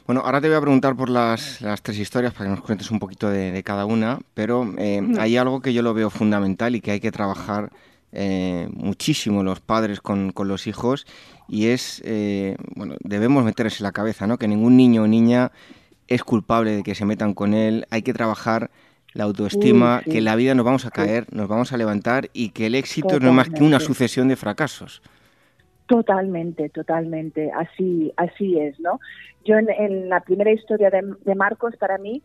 bueno, 0.04 0.22
ahora 0.22 0.40
te 0.40 0.48
voy 0.48 0.56
a 0.56 0.60
preguntar 0.60 0.96
por 0.96 1.08
las, 1.08 1.60
las 1.60 1.80
tres 1.80 1.98
historias 1.98 2.34
para 2.34 2.46
que 2.46 2.56
nos 2.56 2.64
cuentes 2.64 2.90
un 2.90 2.98
poquito 2.98 3.30
de, 3.30 3.62
cada 3.62 3.86
una, 3.86 4.18
pero 4.34 4.66
eh, 4.76 5.00
hay 5.18 5.36
algo 5.36 5.60
que 5.60 5.72
yo 5.72 5.82
lo 5.82 5.94
veo 5.94 6.10
fundamental 6.10 6.74
y 6.74 6.80
que 6.80 6.90
hay 6.90 6.98
que 6.98 7.12
trabajar 7.12 7.70
eh, 8.10 8.68
muchísimo 8.72 9.44
los 9.44 9.60
padres 9.60 10.00
con, 10.00 10.32
con, 10.32 10.48
los 10.48 10.66
hijos 10.66 11.06
y 11.48 11.68
es, 11.68 12.02
eh, 12.04 12.56
bueno, 12.74 12.96
debemos 13.00 13.44
meterse 13.44 13.78
en 13.78 13.84
la 13.84 13.92
cabeza, 13.92 14.26
¿no? 14.26 14.38
Que 14.38 14.48
ningún 14.48 14.76
niño 14.76 15.04
o 15.04 15.06
niña 15.06 15.52
es 16.08 16.24
culpable 16.24 16.76
de 16.76 16.82
que 16.82 16.96
se 16.96 17.04
metan 17.04 17.32
con 17.32 17.54
él, 17.54 17.86
hay 17.90 18.02
que 18.02 18.12
trabajar 18.12 18.70
la 19.14 19.24
autoestima, 19.24 20.02
que 20.04 20.18
en 20.18 20.24
la 20.24 20.36
vida 20.36 20.54
nos 20.54 20.64
vamos 20.64 20.86
a 20.86 20.90
caer, 20.90 21.26
nos 21.32 21.48
vamos 21.48 21.72
a 21.72 21.76
levantar 21.76 22.28
y 22.32 22.50
que 22.50 22.66
el 22.66 22.74
éxito 22.74 23.20
no 23.20 23.28
es 23.28 23.34
más 23.34 23.50
que 23.50 23.62
una 23.62 23.80
sucesión 23.80 24.28
de 24.28 24.36
fracasos. 24.36 25.02
Totalmente, 25.86 26.68
totalmente, 26.70 27.50
así, 27.52 28.12
así 28.16 28.58
es, 28.58 28.78
¿no? 28.80 29.00
Yo 29.44 29.56
en, 29.58 30.08
la 30.08 30.20
primera 30.20 30.52
historia 30.52 30.90
de, 30.90 31.34
Marcos, 31.34 31.76
para 31.76 31.98
mí, 31.98 32.22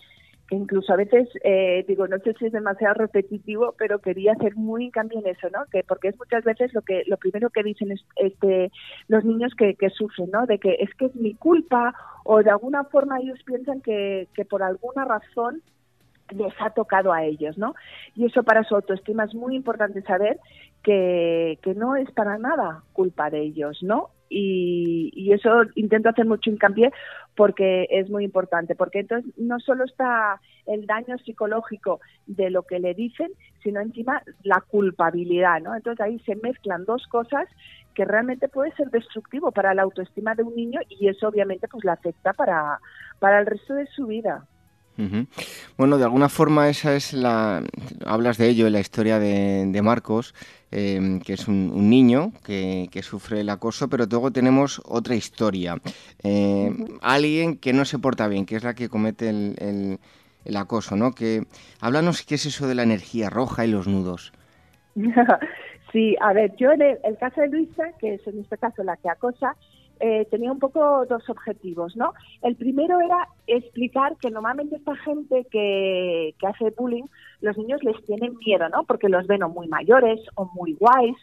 que 0.47 0.55
incluso 0.55 0.93
a 0.93 0.95
veces 0.95 1.27
eh, 1.43 1.83
digo, 1.85 2.07
no 2.07 2.19
sé 2.19 2.33
si 2.39 2.45
es 2.45 2.53
demasiado 2.53 2.93
repetitivo, 2.93 3.75
pero 3.77 3.99
quería 3.99 4.33
hacer 4.33 4.55
muy 4.55 4.85
hincapié 4.85 5.19
en 5.19 5.27
eso, 5.27 5.49
¿no? 5.49 5.65
Que 5.71 5.83
porque 5.83 6.09
es 6.09 6.17
muchas 6.17 6.45
veces 6.45 6.73
lo 6.73 6.81
que 6.81 7.03
lo 7.07 7.17
primero 7.17 7.49
que 7.49 7.63
dicen 7.63 7.91
es, 7.91 8.05
este, 8.15 8.71
los 9.09 9.25
niños 9.25 9.53
que, 9.57 9.75
que 9.75 9.89
sufren, 9.89 10.29
¿no? 10.31 10.45
De 10.45 10.59
que 10.59 10.77
es 10.79 10.93
que 10.93 11.07
es 11.07 11.15
mi 11.15 11.33
culpa 11.33 11.93
o 12.23 12.43
de 12.43 12.51
alguna 12.51 12.85
forma 12.85 13.19
ellos 13.19 13.39
piensan 13.45 13.81
que, 13.81 14.29
que 14.33 14.45
por 14.45 14.63
alguna 14.63 15.03
razón 15.03 15.61
les 16.35 16.53
ha 16.59 16.69
tocado 16.71 17.13
a 17.13 17.23
ellos, 17.23 17.57
¿no? 17.57 17.75
Y 18.15 18.25
eso 18.25 18.43
para 18.43 18.63
su 18.63 18.75
autoestima 18.75 19.25
es 19.25 19.33
muy 19.33 19.55
importante 19.55 20.01
saber 20.01 20.39
que, 20.83 21.59
que 21.61 21.73
no 21.73 21.95
es 21.95 22.09
para 22.11 22.37
nada 22.37 22.83
culpa 22.93 23.29
de 23.29 23.41
ellos, 23.41 23.79
¿no? 23.81 24.09
Y, 24.29 25.09
y, 25.13 25.31
eso 25.31 25.61
intento 25.75 26.09
hacer 26.09 26.25
mucho 26.25 26.49
hincapié 26.49 26.91
porque 27.33 27.87
es 27.89 28.09
muy 28.09 28.25
importante, 28.25 28.75
porque 28.75 28.99
entonces 28.99 29.31
no 29.37 29.57
solo 29.61 29.85
está 29.85 30.41
el 30.65 30.85
daño 30.85 31.17
psicológico 31.19 32.01
de 32.25 32.49
lo 32.49 32.63
que 32.63 32.79
le 32.79 32.93
dicen, 32.93 33.31
sino 33.63 33.79
encima 33.79 34.21
la 34.43 34.61
culpabilidad, 34.67 35.61
¿no? 35.61 35.73
Entonces 35.73 36.01
ahí 36.05 36.19
se 36.25 36.35
mezclan 36.35 36.83
dos 36.83 37.07
cosas 37.07 37.47
que 37.93 38.03
realmente 38.03 38.49
puede 38.49 38.71
ser 38.73 38.89
destructivo 38.91 39.51
para 39.51 39.73
la 39.73 39.83
autoestima 39.83 40.35
de 40.35 40.43
un 40.43 40.55
niño 40.55 40.81
y 40.89 41.07
eso 41.07 41.29
obviamente 41.29 41.67
pues 41.67 41.85
la 41.85 41.93
afecta 41.93 42.33
para, 42.33 42.79
para 43.19 43.39
el 43.39 43.45
resto 43.45 43.75
de 43.75 43.87
su 43.87 44.07
vida. 44.07 44.45
Bueno, 45.77 45.97
de 45.97 46.03
alguna 46.03 46.29
forma 46.29 46.69
esa 46.69 46.95
es 46.95 47.13
la... 47.13 47.63
Hablas 48.05 48.37
de 48.37 48.49
ello 48.49 48.67
en 48.67 48.73
la 48.73 48.79
historia 48.79 49.19
de, 49.19 49.81
Marcos, 49.83 50.33
em, 50.71 51.19
que 51.19 51.33
es 51.33 51.47
un, 51.47 51.89
niño 51.89 52.31
que, 52.43 52.89
sufre 53.03 53.41
el 53.41 53.49
acoso, 53.49 53.89
pero 53.89 54.05
luego 54.09 54.31
tenemos 54.31 54.81
otra 54.85 55.15
historia. 55.15 55.77
Em, 56.23 56.87
alguien 57.01 57.57
que 57.57 57.73
no 57.73 57.85
se 57.85 57.99
porta 57.99 58.27
bien, 58.27 58.45
que 58.45 58.55
es 58.55 58.63
la 58.63 58.73
que 58.73 58.89
comete 58.89 59.29
el, 59.29 59.99
el 60.47 60.55
acoso, 60.55 60.95
¿no? 60.95 61.11
Que 61.11 61.43
háblanos 61.81 62.23
qué 62.23 62.35
es 62.35 62.45
eso 62.45 62.67
de 62.67 62.75
la 62.75 62.83
energía 62.83 63.29
roja 63.29 63.65
y 63.65 63.71
los 63.71 63.87
nudos. 63.87 64.31
sí, 65.91 66.15
a 66.21 66.33
ver, 66.33 66.55
yo 66.55 66.71
en 66.71 66.81
el, 66.81 67.17
caso 67.19 67.41
de 67.41 67.49
Luisa, 67.49 67.83
que 67.99 68.15
es 68.15 68.27
en 68.27 68.39
este 68.39 68.57
caso 68.57 68.83
la 68.83 68.97
que 68.97 69.09
acosa, 69.09 69.55
eh, 69.99 70.25
tenía 70.29 70.51
un 70.51 70.59
poco 70.59 71.05
dos 71.05 71.29
objetivos, 71.29 71.95
¿no? 71.95 72.13
El 72.41 72.55
primero 72.55 72.99
era 72.99 73.27
explicar 73.47 74.15
que 74.17 74.29
normalmente 74.29 74.75
esta 74.75 74.95
gente 74.97 75.45
que, 75.51 76.35
hace 76.47 76.73
bullying, 76.77 77.05
los 77.41 77.57
niños 77.57 77.83
les 77.83 78.03
tienen 78.05 78.37
miedo, 78.37 78.69
¿no? 78.69 78.83
Porque 78.83 79.09
los 79.09 79.27
ven 79.27 79.43
o 79.43 79.49
muy 79.49 79.67
mayores 79.67 80.19
o 80.35 80.45
muy 80.53 80.73
guays 80.73 81.15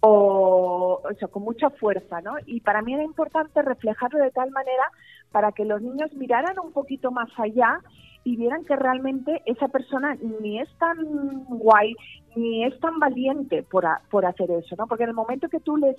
o, 0.00 1.00
o 1.04 1.14
sea, 1.18 1.28
con 1.28 1.44
mucha 1.44 1.70
fuerza, 1.70 2.20
¿no? 2.20 2.34
Y 2.46 2.60
para 2.60 2.82
mí 2.82 2.94
era 2.94 3.04
importante 3.04 3.62
reflejarlo 3.62 4.18
de 4.18 4.30
tal 4.30 4.50
manera 4.50 4.84
para 5.30 5.52
que 5.52 5.64
los 5.64 5.80
niños 5.80 6.12
miraran 6.14 6.58
un 6.58 6.72
poquito 6.72 7.10
más 7.10 7.28
allá 7.38 7.80
y 8.24 8.36
vieran 8.36 8.64
que 8.64 8.76
realmente 8.76 9.42
esa 9.46 9.68
persona 9.68 10.16
ni 10.40 10.60
es 10.60 10.68
tan 10.78 11.44
guay 11.44 11.94
ni 12.36 12.64
es 12.64 12.78
tan 12.80 12.98
valiente 12.98 13.62
por, 13.62 13.84
por 14.10 14.24
hacer 14.24 14.50
eso, 14.50 14.74
¿no? 14.76 14.86
Porque 14.86 15.04
en 15.04 15.10
el 15.10 15.14
momento 15.14 15.48
que 15.48 15.60
tú 15.60 15.76
les, 15.76 15.96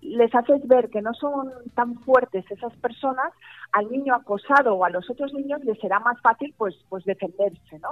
les 0.00 0.34
haces 0.34 0.66
ver 0.66 0.88
que 0.90 1.02
no 1.02 1.14
son 1.14 1.50
tan 1.74 1.96
fuertes 2.00 2.44
esas 2.50 2.74
personas, 2.78 3.32
al 3.72 3.90
niño 3.90 4.14
acosado 4.14 4.74
o 4.74 4.84
a 4.84 4.90
los 4.90 5.08
otros 5.10 5.32
niños 5.32 5.62
les 5.64 5.78
será 5.78 6.00
más 6.00 6.20
fácil 6.22 6.54
pues, 6.56 6.74
pues 6.88 7.04
defenderse, 7.04 7.78
¿no? 7.78 7.90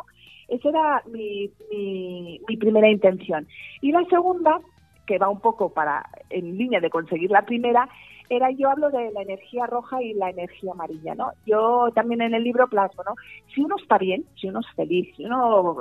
Esa 0.48 0.68
era 0.68 1.02
mi, 1.06 1.50
mi, 1.70 2.40
mi 2.48 2.56
primera 2.56 2.88
intención. 2.88 3.46
Y 3.80 3.92
la 3.92 4.04
segunda, 4.06 4.60
que 5.06 5.18
va 5.18 5.28
un 5.28 5.40
poco 5.40 5.72
para 5.72 6.08
en 6.30 6.56
línea 6.56 6.80
de 6.80 6.90
conseguir 6.90 7.30
la 7.30 7.42
primera, 7.42 7.88
era 8.28 8.50
yo 8.50 8.70
hablo 8.70 8.90
de 8.90 9.12
la 9.12 9.22
energía 9.22 9.66
roja 9.66 10.02
y 10.02 10.14
la 10.14 10.30
energía 10.30 10.72
amarilla, 10.72 11.14
¿no? 11.14 11.32
Yo 11.46 11.88
también 11.94 12.22
en 12.22 12.34
el 12.34 12.44
libro 12.44 12.68
plasmo, 12.68 13.02
¿no? 13.04 13.14
Si 13.54 13.60
uno 13.60 13.76
está 13.76 13.98
bien, 13.98 14.24
si 14.36 14.48
uno 14.48 14.60
es 14.60 14.66
feliz, 14.74 15.14
si 15.16 15.24
uno, 15.24 15.78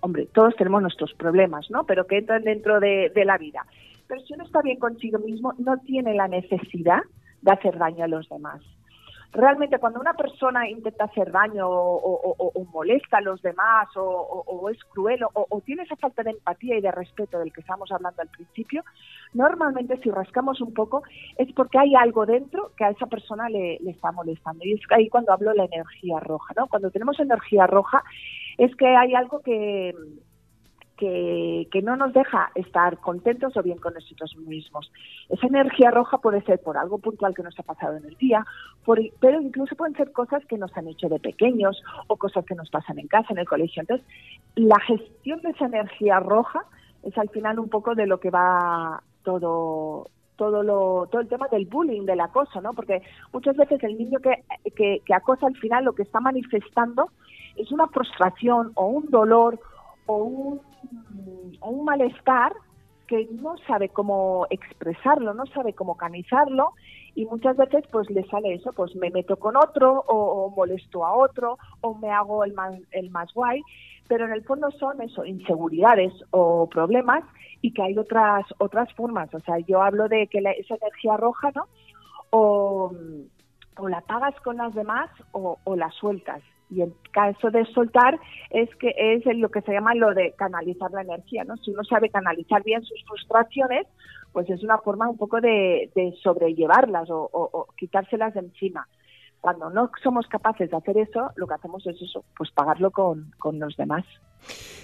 hombre, 0.00 0.26
todos 0.32 0.56
tenemos 0.56 0.82
nuestros 0.82 1.12
problemas, 1.14 1.70
¿no? 1.70 1.84
Pero 1.84 2.06
que 2.06 2.18
entran 2.18 2.42
dentro 2.44 2.80
de, 2.80 3.10
de 3.14 3.24
la 3.24 3.38
vida. 3.38 3.66
Pero 4.06 4.20
si 4.22 4.34
uno 4.34 4.44
está 4.44 4.62
bien 4.62 4.78
consigo 4.78 5.18
mismo, 5.18 5.54
no 5.58 5.78
tiene 5.78 6.14
la 6.14 6.28
necesidad 6.28 7.02
de 7.42 7.52
hacer 7.52 7.78
daño 7.78 8.04
a 8.04 8.08
los 8.08 8.28
demás 8.28 8.62
realmente 9.32 9.78
cuando 9.78 10.00
una 10.00 10.14
persona 10.14 10.68
intenta 10.68 11.04
hacer 11.04 11.32
daño 11.32 11.66
o, 11.68 12.66
molesta 12.72 13.18
a 13.18 13.20
los 13.20 13.40
demás 13.42 13.88
o, 13.96 14.68
es 14.70 14.82
cruel 14.84 15.20
o, 15.32 15.60
tiene 15.62 15.82
esa 15.82 15.96
falta 15.96 16.22
de 16.22 16.30
empatía 16.30 16.76
y 16.76 16.80
de 16.80 16.90
respeto 16.90 17.38
del 17.38 17.52
que 17.52 17.60
estamos 17.60 17.90
hablando 17.90 18.22
al 18.22 18.28
principio, 18.28 18.84
normalmente 19.32 19.98
si 19.98 20.10
rascamos 20.10 20.60
un 20.60 20.74
poco 20.74 21.02
es 21.36 21.52
porque 21.52 21.78
hay 21.78 21.94
algo 21.94 22.26
dentro 22.26 22.72
que 22.76 22.84
a 22.84 22.90
esa 22.90 23.06
persona 23.06 23.48
le, 23.48 23.78
le 23.80 23.90
está 23.90 24.12
molestando. 24.12 24.64
Y 24.64 24.74
es 24.74 24.80
ahí 24.90 25.08
cuando 25.08 25.32
hablo 25.32 25.50
de 25.50 25.56
la 25.56 25.64
energía 25.64 26.20
roja, 26.20 26.54
¿no? 26.56 26.66
Cuando 26.66 26.90
tenemos 26.90 27.18
energía 27.18 27.66
roja 27.66 28.02
es 28.58 28.74
que 28.76 28.86
hay 28.86 29.14
algo 29.14 29.40
que 29.40 29.94
que, 31.02 31.82
no 31.82 31.96
nos 31.96 32.12
deja 32.12 32.52
estar 32.54 32.98
contentos 32.98 33.56
o 33.56 33.62
bien 33.62 33.78
con 33.78 33.94
nosotros 33.94 34.36
mismos. 34.36 34.92
Esa 35.28 35.48
energía 35.48 35.90
roja 35.90 36.18
puede 36.18 36.42
ser 36.42 36.60
por 36.60 36.78
algo 36.78 36.98
puntual 36.98 37.34
que 37.34 37.42
nos 37.42 37.58
ha 37.58 37.64
pasado 37.64 37.96
en 37.96 38.04
el 38.04 38.16
día, 38.16 38.46
pero 39.20 39.40
incluso 39.40 39.74
pueden 39.74 39.96
ser 39.96 40.12
cosas 40.12 40.44
que 40.46 40.58
nos 40.58 40.76
han 40.76 40.86
hecho 40.86 41.08
de 41.08 41.18
pequeños 41.18 41.82
o 42.06 42.16
cosas 42.16 42.44
que 42.44 42.54
nos 42.54 42.70
pasan 42.70 43.00
en 43.00 43.08
casa, 43.08 43.28
en 43.30 43.38
el 43.38 43.48
colegio. 43.48 43.80
Entonces, 43.80 44.06
la 44.54 44.78
gestión 44.80 45.40
de 45.40 45.50
esa 45.50 45.66
energía 45.66 46.20
roja 46.20 46.64
es 47.02 47.16
al 47.18 47.30
final 47.30 47.58
un 47.58 47.68
poco 47.68 47.96
de 47.96 48.06
lo 48.06 48.20
que 48.20 48.30
va 48.30 49.02
todo 49.24 50.06
todo 50.36 50.62
lo 50.62 51.08
todo 51.10 51.20
el 51.20 51.28
tema 51.28 51.46
del 51.48 51.66
bullying 51.66 52.06
del 52.06 52.20
acoso 52.20 52.60
no 52.62 52.72
porque 52.72 53.02
muchas 53.32 53.54
veces 53.54 53.82
el 53.84 53.98
niño 53.98 54.18
que, 54.18 54.42
que, 54.74 55.02
que 55.04 55.14
acosa 55.14 55.46
al 55.46 55.56
final 55.56 55.84
lo 55.84 55.92
que 55.92 56.02
está 56.02 56.20
manifestando 56.20 57.10
es 57.56 57.70
una 57.70 57.86
frustración 57.88 58.72
o 58.74 58.86
un 58.86 59.10
dolor 59.10 59.60
o 60.06 60.16
un, 60.24 60.60
un 61.60 61.84
malestar 61.84 62.52
que 63.06 63.28
no 63.30 63.56
sabe 63.66 63.88
cómo 63.90 64.46
expresarlo, 64.50 65.34
no 65.34 65.44
sabe 65.46 65.74
cómo 65.74 65.96
canalizarlo 65.96 66.72
y 67.14 67.26
muchas 67.26 67.56
veces 67.56 67.84
pues 67.90 68.08
le 68.10 68.24
sale 68.28 68.54
eso, 68.54 68.70
pues 68.72 68.94
me 68.96 69.10
meto 69.10 69.36
con 69.36 69.56
otro 69.56 70.04
o, 70.08 70.50
molesto 70.50 71.04
a 71.04 71.12
otro 71.12 71.58
o 71.82 71.94
me 71.94 72.10
hago 72.10 72.44
el 72.44 72.54
más, 72.54 72.74
el 72.90 73.10
más 73.10 73.32
guay, 73.34 73.60
pero 74.08 74.24
en 74.24 74.32
el 74.32 74.42
fondo 74.44 74.70
son 74.70 75.02
eso, 75.02 75.24
inseguridades 75.24 76.12
o 76.30 76.68
problemas 76.68 77.22
y 77.60 77.72
que 77.72 77.82
hay 77.82 77.98
otras 77.98 78.44
otras 78.58 78.92
formas, 78.94 79.32
o 79.34 79.40
sea, 79.40 79.58
yo 79.58 79.82
hablo 79.82 80.08
de 80.08 80.26
que 80.28 80.38
esa 80.38 80.76
energía 80.76 81.16
roja, 81.16 81.50
¿no? 81.54 81.66
O, 82.30 82.92
o 83.76 83.88
la 83.88 84.00
pagas 84.00 84.34
con 84.40 84.56
las 84.56 84.74
demás 84.74 85.10
o, 85.32 85.58
o 85.64 85.76
la 85.76 85.90
sueltas 85.90 86.42
y 86.72 86.80
el 86.80 86.92
caso 87.10 87.50
de 87.50 87.64
soltar 87.66 88.18
es 88.50 88.74
que 88.76 88.94
es 88.96 89.24
lo 89.36 89.50
que 89.50 89.60
se 89.60 89.72
llama 89.72 89.94
lo 89.94 90.14
de 90.14 90.32
canalizar 90.32 90.90
la 90.90 91.02
energía, 91.02 91.44
¿no? 91.44 91.56
Si 91.58 91.70
uno 91.70 91.84
sabe 91.84 92.08
canalizar 92.08 92.62
bien 92.62 92.82
sus 92.82 93.04
frustraciones, 93.06 93.86
pues 94.32 94.48
es 94.48 94.62
una 94.62 94.78
forma 94.78 95.08
un 95.08 95.18
poco 95.18 95.40
de, 95.40 95.90
sobrellevarlas 96.22 97.08
o, 97.10 97.68
quitárselas 97.76 98.32
de 98.34 98.40
encima. 98.40 98.88
Cuando 99.42 99.68
no 99.70 99.90
somos 100.02 100.26
capaces 100.28 100.70
de 100.70 100.76
hacer 100.76 100.96
eso, 100.96 101.32
lo 101.36 101.46
que 101.48 101.54
hacemos 101.54 101.86
es 101.86 102.00
eso, 102.00 102.24
pues 102.36 102.50
pagarlo 102.52 102.92
con, 102.92 103.34
con 103.38 103.58
los 103.58 103.76
demás. 103.76 104.04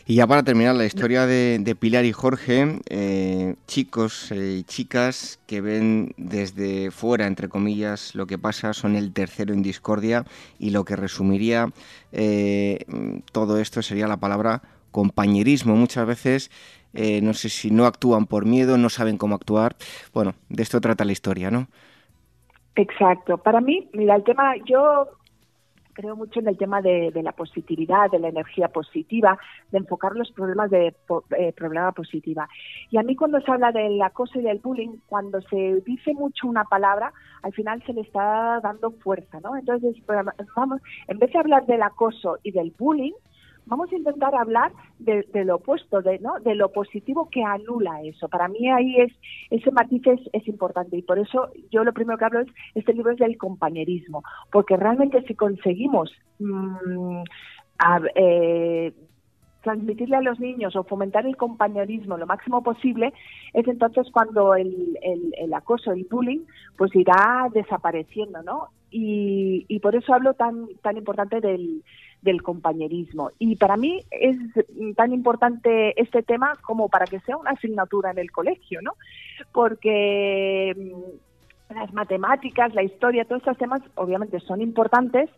Y 0.04 0.16
ya 0.16 0.26
para 0.26 0.42
terminar, 0.42 0.74
la 0.74 0.84
historia 0.84 1.26
de, 1.26 1.76
Pilar 1.78 2.04
y 2.04 2.12
Jorge, 2.12 2.80
eh, 2.90 3.54
chicos 3.68 4.32
y 4.32 4.64
chicas 4.64 5.38
que 5.46 5.60
ven 5.60 6.12
desde 6.16 6.90
fuera, 6.90 7.28
entre 7.28 7.48
comillas, 7.48 8.16
lo 8.16 8.26
que 8.26 8.36
pasa, 8.36 8.72
son 8.72 8.96
el 8.96 9.12
tercero 9.12 9.54
en 9.54 9.62
discordia 9.62 10.24
y 10.58 10.70
lo 10.70 10.84
que 10.84 10.96
resumiría 10.96 11.70
eh, 12.10 12.84
todo 13.32 13.58
esto 13.58 13.80
sería 13.80 14.08
la 14.08 14.16
palabra 14.16 14.62
compañerismo. 14.90 15.76
Muchas 15.76 16.04
veces, 16.04 16.50
eh, 16.94 17.20
no 17.20 17.34
sé 17.34 17.48
si 17.48 17.70
no 17.70 17.86
actúan 17.86 18.26
por 18.26 18.44
miedo, 18.44 18.76
no 18.76 18.88
saben 18.88 19.18
cómo 19.18 19.36
actuar. 19.36 19.76
Bueno, 20.12 20.34
de 20.48 20.64
esto 20.64 20.80
trata 20.80 21.04
la 21.04 21.12
historia, 21.12 21.50
¿no? 21.52 21.68
Exacto. 22.78 23.38
Para 23.38 23.60
mí, 23.60 23.90
mira, 23.92 24.14
el 24.14 24.22
tema, 24.22 24.54
yo 24.64 25.08
creo 25.94 26.14
mucho 26.14 26.38
en 26.38 26.46
el 26.46 26.56
tema 26.56 26.80
de, 26.80 27.10
la 27.24 27.32
positividad, 27.32 28.08
de 28.08 28.20
la 28.20 28.28
energía 28.28 28.68
positiva, 28.68 29.36
de 29.72 29.78
enfocar 29.78 30.14
los 30.14 30.30
problemas 30.30 30.70
de 30.70 30.94
eh, 31.36 31.52
problema 31.54 31.90
positiva. 31.90 32.48
Y 32.92 32.98
a 32.98 33.02
mí 33.02 33.16
cuando 33.16 33.40
se 33.40 33.50
habla 33.50 33.72
del 33.72 34.00
acoso 34.00 34.38
y 34.38 34.42
del 34.42 34.60
bullying, 34.60 34.98
cuando 35.08 35.40
se 35.42 35.82
dice 35.84 36.14
mucho 36.14 36.46
una 36.46 36.62
palabra, 36.66 37.12
al 37.42 37.52
final 37.52 37.82
se 37.84 37.94
le 37.94 38.02
está 38.02 38.60
dando 38.62 38.92
fuerza, 38.92 39.40
¿no? 39.40 39.56
Entonces, 39.56 39.96
pues, 40.06 40.24
vamos, 40.54 40.80
en 41.08 41.18
vez 41.18 41.32
de 41.32 41.38
hablar 41.40 41.66
del 41.66 41.82
acoso 41.82 42.38
y 42.44 42.52
del 42.52 42.72
bullying, 42.78 43.14
vamos 43.68 43.92
a 43.92 43.96
intentar 43.96 44.34
hablar 44.34 44.72
de, 44.98 45.24
lo 45.44 45.56
opuesto, 45.56 46.02
de, 46.02 46.18
¿no? 46.18 46.40
de 46.40 46.54
lo 46.54 46.72
positivo 46.72 47.28
que 47.30 47.42
anula 47.42 48.02
eso. 48.02 48.28
Para 48.28 48.48
mí 48.48 48.70
ahí 48.70 48.96
es 48.96 49.12
ese 49.50 49.70
matiz 49.70 50.02
es, 50.32 50.48
importante 50.48 50.96
y 50.96 51.02
por 51.02 51.18
eso 51.18 51.50
yo 51.70 51.84
lo 51.84 51.92
primero 51.92 52.18
que 52.18 52.24
hablo 52.24 52.40
es, 52.40 52.48
este 52.74 52.94
libro 52.94 53.12
es 53.12 53.18
del 53.18 53.36
compañerismo, 53.36 54.22
porque 54.50 54.76
realmente 54.76 55.22
si 55.22 55.34
conseguimos 55.34 56.10
mm, 56.38 57.22
eh, 58.14 58.92
transmitirle 59.62 60.16
a 60.16 60.22
los 60.22 60.38
niños 60.38 60.76
o 60.76 60.84
fomentar 60.84 61.26
el 61.26 61.36
compañerismo 61.36 62.16
lo 62.16 62.26
máximo 62.26 62.62
posible, 62.62 63.12
es 63.52 63.66
entonces 63.66 64.08
cuando 64.12 64.54
el, 64.54 64.98
el, 65.02 65.54
acoso, 65.54 65.92
el 65.92 66.06
bullying, 66.10 66.40
pues 66.76 66.94
irá 66.94 67.48
desapareciendo, 67.52 68.42
¿no? 68.42 68.68
Y, 68.90 69.66
y 69.68 69.80
por 69.80 69.96
eso 69.96 70.14
hablo 70.14 70.34
tan, 70.34 70.68
tan 70.82 70.96
importante 70.96 71.40
del, 71.40 71.82
del 72.22 72.42
compañerismo. 72.42 73.30
Y 73.38 73.56
para 73.56 73.76
mí 73.76 74.00
es 74.10 74.36
tan 74.96 75.12
importante 75.12 76.00
este 76.00 76.22
tema 76.22 76.54
como 76.62 76.88
para 76.88 77.06
que 77.06 77.20
sea 77.20 77.36
una 77.36 77.50
asignatura 77.52 78.10
en 78.10 78.18
el 78.18 78.32
colegio, 78.32 78.80
¿no? 78.82 78.92
Porque 79.52 80.74
mm, 80.76 81.74
las 81.74 81.92
matemáticas, 81.92 82.74
la 82.74 82.82
historia, 82.82 83.24
todos 83.24 83.42
estos 83.42 83.58
temas 83.58 83.82
obviamente 83.94 84.40
son 84.40 84.60
importantes, 84.60 85.30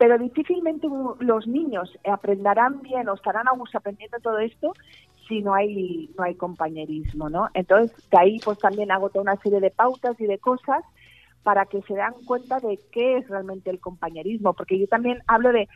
pero 0.00 0.16
difícilmente 0.16 0.88
los 1.18 1.46
niños 1.46 1.92
aprenderán 2.10 2.80
bien 2.80 3.06
o 3.10 3.14
estarán 3.14 3.46
a 3.48 3.52
gusto 3.52 3.76
aprendiendo 3.76 4.18
todo 4.20 4.38
esto 4.38 4.72
si 5.28 5.42
no 5.42 5.52
hay 5.52 6.08
no 6.16 6.24
hay 6.24 6.36
compañerismo, 6.36 7.28
¿no? 7.28 7.50
Entonces, 7.52 7.94
de 8.10 8.18
ahí 8.18 8.38
pues 8.42 8.58
también 8.58 8.90
hago 8.90 9.10
toda 9.10 9.24
una 9.24 9.36
serie 9.42 9.60
de 9.60 9.70
pautas 9.70 10.18
y 10.18 10.24
de 10.24 10.38
cosas 10.38 10.82
para 11.42 11.66
que 11.66 11.82
se 11.82 11.94
dan 11.94 12.14
cuenta 12.24 12.60
de 12.60 12.80
qué 12.90 13.18
es 13.18 13.28
realmente 13.28 13.68
el 13.68 13.78
compañerismo, 13.78 14.54
porque 14.54 14.78
yo 14.78 14.86
también 14.86 15.18
hablo 15.26 15.52
de, 15.52 15.68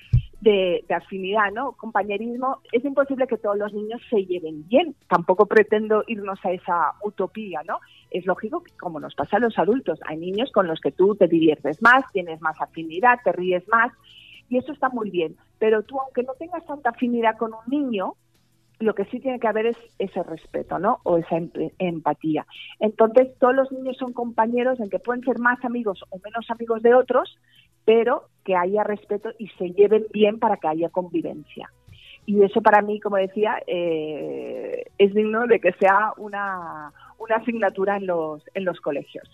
de, 0.44 0.84
afinidad, 0.94 1.50
¿no? 1.52 1.72
Compañerismo, 1.72 2.60
es 2.70 2.84
imposible 2.84 3.26
que 3.26 3.38
todos 3.38 3.56
los 3.56 3.72
niños 3.72 4.00
se 4.10 4.24
lleven 4.24 4.68
bien, 4.68 4.94
tampoco 5.08 5.46
pretendo 5.46 6.04
irnos 6.06 6.38
a 6.44 6.52
esa 6.52 6.92
utopía, 7.02 7.62
¿no? 7.66 7.80
Es 8.10 8.26
lógico 8.26 8.62
que 8.62 8.72
como 8.76 9.00
nos 9.00 9.14
pasa 9.14 9.38
a 9.38 9.40
los 9.40 9.58
adultos, 9.58 9.98
hay 10.06 10.18
niños 10.18 10.52
con 10.52 10.66
los 10.66 10.80
que 10.80 10.92
tú 10.92 11.16
te 11.16 11.26
diviertes 11.26 11.82
más, 11.82 12.04
tienes 12.12 12.40
más 12.42 12.60
afinidad, 12.60 13.18
te 13.24 13.32
ríes 13.32 13.66
más, 13.68 13.92
y 14.50 14.58
eso 14.58 14.72
está 14.72 14.90
muy 14.90 15.10
bien, 15.10 15.36
pero 15.58 15.82
tú 15.82 15.98
aunque 15.98 16.22
no 16.22 16.34
tengas 16.34 16.64
tanta 16.66 16.90
afinidad 16.90 17.36
con 17.38 17.52
un 17.54 17.66
niño, 17.66 18.14
lo 18.80 18.94
que 18.94 19.04
sí 19.06 19.20
tiene 19.20 19.40
que 19.40 19.48
haber 19.48 19.66
es 19.66 19.76
ese 19.98 20.22
respeto, 20.22 20.78
¿no? 20.78 20.98
O 21.04 21.16
esa 21.16 21.36
em, 21.36 21.50
empatía. 21.78 22.46
Entonces, 22.80 23.28
todos 23.38 23.54
los 23.54 23.72
niños 23.72 23.96
son 23.96 24.12
compañeros 24.12 24.80
en 24.80 24.90
que 24.90 24.98
pueden 24.98 25.24
ser 25.24 25.38
más 25.38 25.64
amigos 25.64 26.04
o 26.10 26.18
menos 26.18 26.50
amigos 26.50 26.82
de 26.82 26.94
otros, 26.94 27.38
pero 27.84 28.28
que 28.44 28.56
haya 28.56 28.84
respeto 28.84 29.30
y 29.38 29.48
se 29.58 29.70
lleven 29.70 30.06
bien 30.12 30.38
para 30.38 30.56
que 30.56 30.68
haya 30.68 30.88
convivencia. 30.90 31.70
Y 32.26 32.42
eso 32.42 32.62
para 32.62 32.80
mí, 32.82 33.00
como 33.00 33.16
decía, 33.16 33.62
eh, 33.66 34.84
es 34.98 35.14
digno 35.14 35.46
de 35.46 35.60
que 35.60 35.72
sea 35.72 36.12
una, 36.16 36.92
una 37.18 37.36
asignatura 37.36 37.96
en 37.96 38.06
los, 38.06 38.42
en 38.54 38.64
los 38.64 38.80
colegios. 38.80 39.28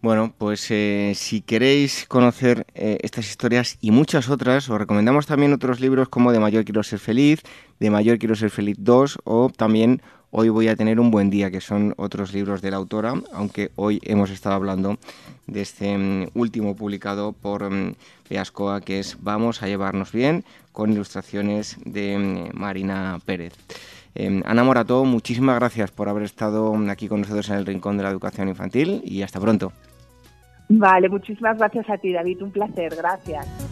Bueno, 0.00 0.34
pues 0.38 0.70
eh, 0.70 1.12
si 1.14 1.42
queréis 1.42 2.06
conocer 2.08 2.66
eh, 2.74 2.98
estas 3.02 3.28
historias 3.28 3.76
y 3.80 3.90
muchas 3.90 4.30
otras, 4.30 4.68
os 4.70 4.78
recomendamos 4.78 5.26
también 5.26 5.52
otros 5.52 5.80
libros 5.80 6.08
como 6.08 6.32
De 6.32 6.40
Mayor 6.40 6.64
Quiero 6.64 6.82
Ser 6.82 6.98
Feliz, 6.98 7.42
De 7.78 7.90
Mayor 7.90 8.18
Quiero 8.18 8.34
Ser 8.34 8.50
Feliz 8.50 8.76
2 8.80 9.18
o 9.24 9.50
también 9.54 10.00
Hoy 10.34 10.48
voy 10.48 10.68
a 10.68 10.76
tener 10.76 10.98
un 10.98 11.10
buen 11.10 11.28
día, 11.28 11.50
que 11.50 11.60
son 11.60 11.92
otros 11.98 12.32
libros 12.32 12.62
de 12.62 12.70
la 12.70 12.78
autora, 12.78 13.12
aunque 13.34 13.70
hoy 13.76 14.00
hemos 14.02 14.30
estado 14.30 14.54
hablando 14.54 14.96
de 15.46 15.60
este 15.60 15.98
mm, 15.98 16.28
último 16.32 16.74
publicado 16.74 17.32
por 17.32 17.62
um, 17.64 17.92
que 18.82 18.98
es 18.98 19.18
Vamos 19.20 19.62
a 19.62 19.66
llevarnos 19.66 20.10
bien, 20.10 20.42
con 20.72 20.90
ilustraciones 20.90 21.76
de 21.84 22.16
mm, 22.16 22.58
Marina 22.58 23.18
Pérez. 23.26 23.52
Em, 24.14 24.42
Ana 24.46 24.64
Morato, 24.64 25.04
muchísimas 25.04 25.56
gracias 25.56 25.90
por 25.90 26.08
haber 26.08 26.22
estado 26.22 26.74
aquí 26.88 27.08
con 27.08 27.20
nosotros 27.20 27.50
en 27.50 27.56
el 27.56 27.66
Rincón 27.66 27.98
de 27.98 28.04
la 28.04 28.08
Educación 28.08 28.48
Infantil 28.48 29.02
y 29.04 29.20
hasta 29.20 29.38
pronto. 29.38 29.70
Vale, 30.70 31.10
muchísimas 31.10 31.58
gracias 31.58 31.90
a 31.90 31.98
ti, 31.98 32.10
David. 32.10 32.40
Un 32.40 32.52
placer. 32.52 32.96
Gracias. 32.96 33.71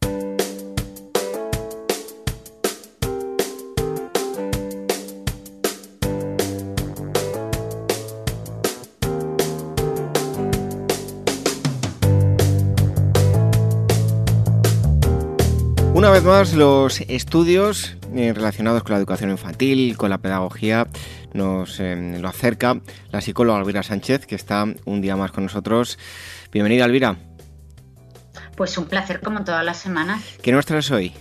Una 16.11 16.19
vez 16.19 16.27
más, 16.27 16.53
los 16.55 16.99
estudios 16.99 17.95
eh, 18.13 18.33
relacionados 18.33 18.83
con 18.83 18.91
la 18.91 18.97
educación 18.97 19.29
infantil, 19.29 19.95
con 19.95 20.09
la 20.09 20.17
pedagogía, 20.17 20.87
nos 21.33 21.79
eh, 21.79 22.17
lo 22.19 22.27
acerca 22.27 22.81
la 23.13 23.21
psicóloga 23.21 23.59
Elvira 23.59 23.81
Sánchez, 23.81 24.25
que 24.25 24.35
está 24.35 24.65
un 24.83 24.99
día 24.99 25.15
más 25.15 25.31
con 25.31 25.45
nosotros. 25.45 25.97
Bienvenida, 26.51 26.83
Elvira. 26.83 27.15
Pues 28.57 28.77
un 28.77 28.87
placer, 28.87 29.21
como 29.21 29.45
todas 29.45 29.63
las 29.63 29.77
semanas. 29.77 30.21
¿Qué 30.41 30.51
nos 30.51 30.65
traes 30.65 30.91
hoy? 30.91 31.13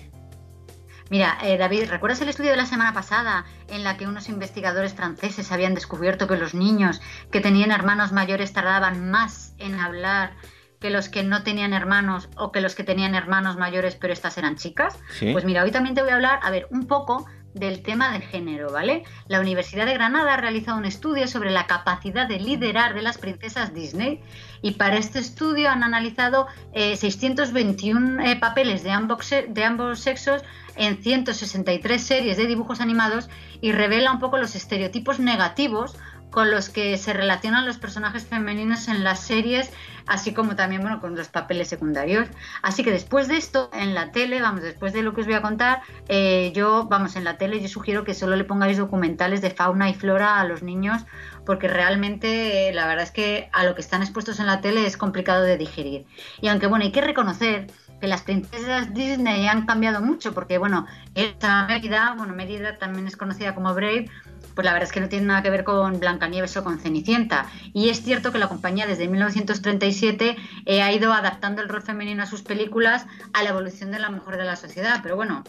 Mira, 1.09 1.39
eh, 1.45 1.57
David, 1.57 1.85
¿recuerdas 1.89 2.21
el 2.23 2.29
estudio 2.29 2.51
de 2.51 2.57
la 2.57 2.67
semana 2.67 2.93
pasada 2.93 3.45
en 3.69 3.85
la 3.85 3.97
que 3.97 4.09
unos 4.09 4.29
investigadores 4.29 4.95
franceses 4.95 5.53
habían 5.53 5.77
descubierto 5.77 6.27
que 6.27 6.37
los 6.37 6.53
niños 6.53 7.01
que 7.31 7.41
tenían 7.41 7.71
hermanos 7.71 8.11
mayores 8.11 8.53
tardaban 8.53 9.09
más 9.09 9.55
en 9.59 9.79
hablar 9.79 10.33
que 10.81 10.91
los 10.91 11.11
que 11.11 11.23
no 11.23 11.43
tenían 11.43 11.75
hermanos 11.75 12.29
o 12.37 12.51
que 12.53 12.63
los 12.63 12.75
que 12.75 12.85
tenían 12.85 13.15
hermanos 13.15 13.57
mayores, 13.57 13.97
pero 13.97 14.13
estas 14.13 14.39
eran 14.39 14.57
chicas. 14.57 14.99
Pues 15.33 15.45
mira, 15.45 15.63
hoy 15.63 15.71
también 15.71 15.95
te 15.95 16.01
voy 16.01 16.11
a 16.11 16.15
hablar, 16.15 16.41
a 16.43 16.51
ver, 16.51 16.67
un 16.71 16.87
poco 16.87 17.27
del 17.55 17.83
tema 17.83 18.13
de 18.13 18.21
género, 18.21 18.71
¿vale? 18.73 19.05
La 19.27 19.41
Universidad 19.41 19.85
de 19.85 19.95
Granada 19.95 20.35
ha 20.35 20.37
realizado 20.37 20.79
un 20.79 20.85
estudio 20.85 21.27
sobre 21.27 21.51
la 21.51 21.67
capacidad 21.67 22.29
de 22.29 22.39
liderar 22.39 22.95
de 22.95 23.03
las 23.03 23.19
princesas 23.19 23.75
Disney 23.75 24.21
y 24.63 24.73
para 24.73 24.97
este 24.97 25.19
estudio 25.19 25.69
han 25.69 25.83
analizado 25.83 26.47
621 26.75 28.23
eh, 28.23 28.33
eh, 28.33 28.37
papeles 28.37 28.85
de 28.85 28.93
ambos, 28.93 29.29
de 29.49 29.65
ambos 29.65 29.99
sexos 29.99 30.43
en 30.77 31.03
163 31.03 32.01
series 32.01 32.37
de 32.37 32.47
dibujos 32.47 32.81
animados 32.81 33.29
y 33.61 33.73
revela 33.73 34.13
un 34.13 34.21
poco 34.21 34.39
los 34.39 34.55
estereotipos 34.55 35.19
negativos 35.19 35.97
con 36.31 36.51
los 36.51 36.69
que 36.69 36.97
se 36.97 37.13
relacionan 37.13 37.67
los 37.67 37.79
personajes 37.79 38.27
femeninos 38.27 38.89
en 38.89 39.05
las 39.05 39.21
series, 39.21 39.71
así 40.07 40.33
como 40.33 40.57
también 40.57 40.83
bueno, 40.83 41.01
con 41.01 41.17
los 41.17 41.29
papeles 41.29 41.69
secundarios. 41.69 42.29
Así 42.63 42.85
que 42.85 42.91
después 42.91 43.29
de 43.29 43.37
esto, 43.37 43.71
en 43.73 43.95
la 43.95 44.13
tele, 44.13 44.41
vamos, 44.41 44.63
después 44.63 44.93
de 44.93 45.03
lo 45.03 45.15
que 45.15 45.23
os 45.23 45.27
voy 45.27 45.37
a 45.37 45.43
contar, 45.43 45.83
eh, 46.09 46.53
yo, 46.55 46.85
vamos, 46.85 47.17
en 47.17 47.25
la 47.25 47.37
tele 47.37 47.61
yo 47.61 47.69
sugiero 47.69 48.05
que 48.05 48.15
solo 48.15 48.37
le 48.37 48.45
pongáis 48.45 48.79
documentales 48.79 49.41
de 49.41 49.51
fauna 49.51 49.91
y 49.91 49.95
flora 49.95 50.41
a 50.41 50.45
los 50.45 50.63
niños, 50.63 51.03
porque 51.45 51.69
realmente 51.69 52.69
eh, 52.69 52.73
la 52.73 52.87
verdad 52.87 53.05
es 53.05 53.11
que 53.11 53.49
a 53.53 53.65
lo 53.65 53.75
que 53.75 53.81
están 53.81 54.03
expuestos 54.03 54.41
en 54.41 54.47
la 54.47 54.61
tele 54.61 54.87
es 54.87 54.97
complicado 54.97 55.43
de 55.43 55.57
digerir. 55.57 56.07
Y 56.41 56.49
aunque 56.49 56.67
bueno, 56.67 56.85
hay 56.85 56.93
que 56.93 57.01
reconocer 57.01 57.67
que 58.01 58.07
las 58.07 58.23
princesas 58.23 58.93
Disney 58.95 59.47
han 59.47 59.67
cambiado 59.67 60.01
mucho, 60.01 60.33
porque 60.33 60.59
bueno, 60.59 60.87
esta 61.15 61.67
Mérida, 61.67 62.15
bueno, 62.17 62.35
Mérida 62.35 62.77
también 62.77 63.07
es 63.07 63.17
conocida 63.17 63.55
como 63.55 63.75
Brave, 63.75 64.09
pues 64.55 64.65
la 64.65 64.73
verdad 64.73 64.89
es 64.89 64.93
que 64.93 65.01
no 65.01 65.09
tiene 65.09 65.27
nada 65.27 65.43
que 65.43 65.51
ver 65.51 65.65
con 65.65 66.01
Blancanieves 66.01 66.57
o 66.57 66.65
con 66.65 66.79
Cenicienta. 66.79 67.47
Y 67.73 67.89
es 67.89 68.03
cierto 68.03 68.33
que 68.33 68.39
la 68.39 68.49
compañía 68.49 68.87
desde 68.87 69.09
1937 69.09 70.37
eh, 70.67 70.83
ha 70.83 70.93
ido 70.93 71.13
adaptando 71.13 71.63
el 71.63 71.69
rol 71.69 71.83
femenino 71.83 72.23
a 72.23 72.27
sus 72.27 72.43
películas 72.43 73.07
a 73.33 73.43
la 73.43 73.51
evolución 73.51 73.91
de 73.91 73.99
la 73.99 74.11
mujer 74.11 74.37
de 74.37 74.45
la 74.45 74.57
sociedad. 74.57 75.01
Pero 75.03 75.17
bueno, 75.17 75.45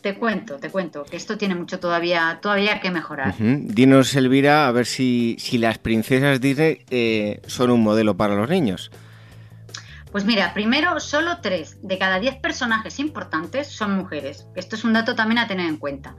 te 0.00 0.14
cuento, 0.16 0.56
te 0.56 0.70
cuento, 0.70 1.04
que 1.04 1.16
esto 1.16 1.38
tiene 1.38 1.54
mucho 1.54 1.80
todavía, 1.80 2.38
todavía 2.42 2.80
que 2.80 2.90
mejorar. 2.90 3.34
Dinos, 3.38 4.14
Elvira, 4.14 4.68
a 4.68 4.72
ver 4.72 4.86
si, 4.86 5.36
si 5.38 5.58
las 5.58 5.78
princesas 5.78 6.40
Disney 6.40 6.84
eh, 6.90 7.40
son 7.46 7.70
un 7.70 7.82
modelo 7.82 8.16
para 8.16 8.34
los 8.34 8.48
niños. 8.48 8.90
Pues 10.14 10.24
mira, 10.24 10.54
primero, 10.54 11.00
solo 11.00 11.40
tres 11.40 11.76
de 11.82 11.98
cada 11.98 12.20
diez 12.20 12.36
personajes 12.36 13.00
importantes 13.00 13.66
son 13.66 13.96
mujeres. 13.96 14.46
Esto 14.54 14.76
es 14.76 14.84
un 14.84 14.92
dato 14.92 15.16
también 15.16 15.38
a 15.38 15.48
tener 15.48 15.66
en 15.66 15.76
cuenta. 15.76 16.14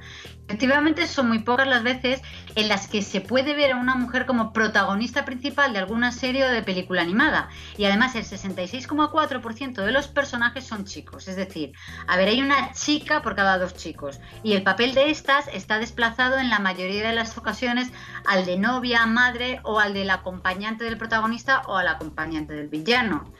Efectivamente, 0.49 1.08
son 1.08 1.29
muy 1.29 1.39
pocas 1.39 1.65
las 1.65 1.81
veces 1.81 2.21
en 2.55 2.67
las 2.67 2.89
que 2.89 3.01
se 3.01 3.21
puede 3.21 3.55
ver 3.55 3.71
a 3.71 3.77
una 3.77 3.95
mujer 3.95 4.25
como 4.25 4.51
protagonista 4.51 5.23
principal 5.23 5.71
de 5.71 5.79
alguna 5.79 6.12
serie 6.12 6.43
o 6.43 6.49
de 6.49 6.62
película 6.62 7.03
animada. 7.03 7.47
Y 7.77 7.86
además, 7.86 8.15
el 8.15 8.25
66,4% 8.25 9.86
de 9.86 9.91
los 9.93 10.10
personajes 10.10 10.65
son 10.65 10.84
chicos. 10.84 11.29
Es 11.29 11.38
decir, 11.38 11.71
a 12.05 12.17
ver, 12.17 12.27
hay 12.27 12.41
una 12.41 12.73
chica 12.73 13.21
por 13.21 13.34
cada 13.34 13.58
dos 13.58 13.75
chicos. 13.75 14.19
Y 14.43 14.53
el 14.53 14.63
papel 14.63 14.93
de 14.93 15.10
estas 15.10 15.47
está 15.47 15.79
desplazado 15.79 16.38
en 16.38 16.49
la 16.49 16.60
mayoría 16.60 17.08
de 17.08 17.15
las 17.15 17.38
ocasiones 17.38 17.93
al 18.27 18.45
de 18.45 18.58
novia, 18.58 19.05
madre 19.05 19.62
o 19.63 19.79
al 19.79 19.93
del 19.93 20.10
acompañante 20.10 20.84
del 20.84 20.97
protagonista 20.97 21.62
o 21.67 21.77
al 21.77 21.88
acompañante 21.88 22.53
del 22.53 22.67
villano. 22.67 23.31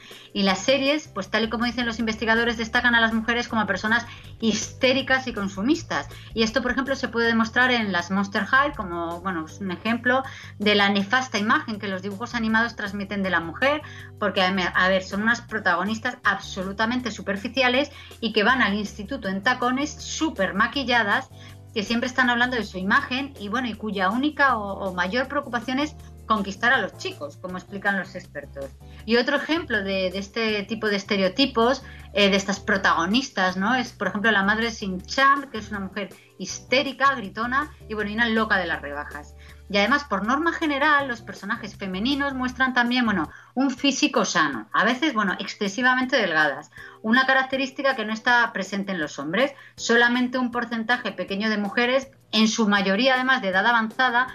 Las 0.46 0.60
series, 0.60 1.08
pues 1.08 1.28
tal 1.28 1.44
y 1.44 1.50
como 1.50 1.66
dicen 1.66 1.84
los 1.84 1.98
investigadores, 1.98 2.56
destacan 2.56 2.94
a 2.94 3.00
las 3.00 3.12
mujeres 3.12 3.48
como 3.48 3.66
personas 3.66 4.06
histéricas 4.40 5.26
y 5.26 5.32
consumistas. 5.32 6.08
Y 6.34 6.42
esto, 6.42 6.62
por 6.62 6.70
ejemplo, 6.70 6.96
se 6.96 7.08
puede 7.08 7.26
demostrar 7.26 7.70
en 7.70 7.92
las 7.92 8.10
Monster 8.10 8.44
High, 8.44 8.72
como 8.74 9.20
bueno, 9.20 9.44
es 9.44 9.60
un 9.60 9.70
ejemplo 9.70 10.22
de 10.58 10.74
la 10.74 10.88
nefasta 10.88 11.38
imagen 11.38 11.78
que 11.78 11.88
los 11.88 12.00
dibujos 12.00 12.34
animados 12.34 12.76
transmiten 12.76 13.22
de 13.22 13.30
la 13.30 13.40
mujer, 13.40 13.82
porque 14.18 14.42
a 14.42 14.88
ver, 14.88 15.02
son 15.02 15.22
unas 15.22 15.42
protagonistas 15.42 16.16
absolutamente 16.24 17.10
superficiales 17.10 17.90
y 18.20 18.32
que 18.32 18.44
van 18.44 18.62
al 18.62 18.74
instituto 18.74 19.28
en 19.28 19.42
tacones 19.42 19.90
súper 19.90 20.54
maquilladas 20.54 21.28
que 21.74 21.82
siempre 21.82 22.06
están 22.06 22.30
hablando 22.30 22.56
de 22.56 22.64
su 22.64 22.78
imagen 22.78 23.34
y 23.38 23.48
bueno, 23.48 23.68
y 23.68 23.74
cuya 23.74 24.08
única 24.10 24.56
o 24.56 24.94
mayor 24.94 25.28
preocupación 25.28 25.78
es 25.78 25.94
conquistar 26.26 26.72
a 26.72 26.78
los 26.78 26.96
chicos, 26.98 27.36
como 27.36 27.56
explican 27.56 27.98
los 27.98 28.14
expertos. 28.14 28.66
Y 29.04 29.16
otro 29.16 29.36
ejemplo 29.36 29.82
de, 29.82 30.08
este 30.08 30.62
tipo 30.64 30.88
de 30.88 30.96
estereotipos, 30.96 31.82
eh, 32.12 32.30
de 32.30 32.36
estas 32.36 32.60
protagonistas, 32.60 33.56
¿no? 33.56 33.74
Es, 33.74 33.92
por 33.92 34.08
ejemplo, 34.08 34.30
la 34.30 34.42
madre 34.42 34.70
Sin 34.70 35.00
Chan, 35.00 35.50
que 35.50 35.58
es 35.58 35.70
una 35.70 35.80
mujer 35.80 36.10
histérica, 36.38 37.14
gritona 37.14 37.72
y 37.88 37.94
bueno, 37.94 38.10
y 38.10 38.14
una 38.14 38.28
loca 38.28 38.58
de 38.58 38.66
las 38.66 38.82
rebajas. 38.82 39.34
Y 39.68 39.78
además, 39.78 40.04
por 40.04 40.24
norma 40.24 40.52
general, 40.52 41.08
los 41.08 41.22
personajes 41.22 41.76
femeninos 41.76 42.34
muestran 42.34 42.72
también, 42.72 43.04
bueno, 43.04 43.30
un 43.54 43.70
físico 43.70 44.24
sano, 44.24 44.68
a 44.72 44.84
veces, 44.84 45.12
bueno, 45.12 45.34
excesivamente 45.40 46.16
delgadas, 46.16 46.70
una 47.02 47.26
característica 47.26 47.96
que 47.96 48.04
no 48.04 48.12
está 48.12 48.52
presente 48.52 48.92
en 48.92 49.00
los 49.00 49.18
hombres. 49.18 49.52
Solamente 49.76 50.38
un 50.38 50.52
porcentaje 50.52 51.12
pequeño 51.12 51.50
de 51.50 51.58
mujeres, 51.58 52.08
en 52.32 52.48
su 52.48 52.68
mayoría 52.68 53.14
además 53.14 53.42
de 53.42 53.48
edad 53.48 53.66
avanzada, 53.66 54.28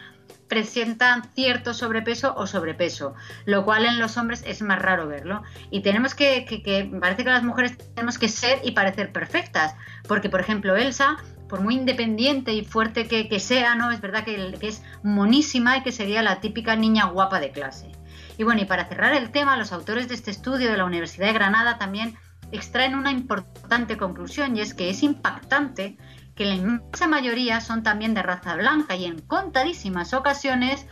presentan 0.51 1.23
cierto 1.33 1.73
sobrepeso 1.73 2.35
o 2.35 2.45
sobrepeso, 2.45 3.15
lo 3.45 3.63
cual 3.63 3.85
en 3.85 3.99
los 3.99 4.17
hombres 4.17 4.43
es 4.45 4.61
más 4.61 4.79
raro 4.79 5.07
verlo. 5.07 5.43
Y 5.69 5.79
tenemos 5.79 6.13
que, 6.13 6.43
que, 6.43 6.91
parece 6.99 7.23
que 7.23 7.29
las 7.29 7.43
mujeres 7.43 7.77
tenemos 7.95 8.19
que 8.19 8.27
ser 8.27 8.59
y 8.61 8.71
parecer 8.71 9.13
perfectas, 9.13 9.75
porque 10.09 10.29
por 10.29 10.41
ejemplo 10.41 10.75
Elsa, 10.75 11.15
por 11.47 11.61
muy 11.61 11.75
independiente 11.75 12.51
y 12.51 12.65
fuerte 12.65 13.07
que, 13.07 13.39
sea, 13.39 13.75
¿no? 13.75 13.91
Es 13.91 14.01
verdad 14.01 14.25
que, 14.25 14.53
que 14.59 14.67
es 14.67 14.83
monísima 15.03 15.77
y 15.77 15.83
que 15.83 15.93
sería 15.93 16.21
la 16.21 16.41
típica 16.41 16.75
niña 16.75 17.05
guapa 17.05 17.39
de 17.39 17.51
clase. 17.51 17.89
Y 18.37 18.43
bueno, 18.43 18.61
y 18.61 18.65
para 18.65 18.89
cerrar 18.89 19.13
el 19.13 19.31
tema, 19.31 19.55
los 19.55 19.71
autores 19.71 20.09
de 20.09 20.15
este 20.15 20.31
estudio 20.31 20.69
de 20.69 20.75
la 20.75 20.83
Universidad 20.83 21.27
de 21.27 21.33
Granada 21.33 21.77
también 21.77 22.17
extraen 22.51 22.95
una 22.95 23.11
importante 23.11 23.95
conclusión 23.95 24.57
y 24.57 24.59
es 24.59 24.73
que 24.73 24.89
es 24.89 25.01
impactante 25.01 25.97
que 26.41 26.47
la 26.47 26.55
inmensa 26.55 27.07
mayoría 27.07 27.61
son 27.61 27.83
también 27.83 28.15
de 28.15 28.23
raza 28.23 28.55
blanca 28.55 28.95
y 28.95 29.05
en 29.05 29.19
contadísimas 29.19 30.11
ocasiones 30.15 30.87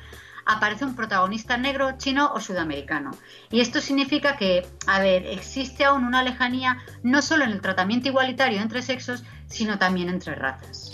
aparece 0.45 0.85
un 0.85 0.95
protagonista 0.95 1.57
negro, 1.57 1.97
chino 1.97 2.31
o 2.35 2.39
sudamericano. 2.39 3.09
Y 3.49 3.59
esto 3.59 3.81
significa 3.81 4.37
que, 4.37 4.67
a 4.85 4.99
ver, 4.99 5.25
existe 5.25 5.85
aún 5.85 6.03
una 6.03 6.21
lejanía 6.21 6.77
no 7.01 7.23
solo 7.23 7.45
en 7.45 7.49
el 7.49 7.61
tratamiento 7.61 8.09
igualitario 8.09 8.61
entre 8.61 8.83
sexos, 8.83 9.23
sino 9.47 9.79
también 9.79 10.09
entre 10.09 10.35
razas. 10.35 10.91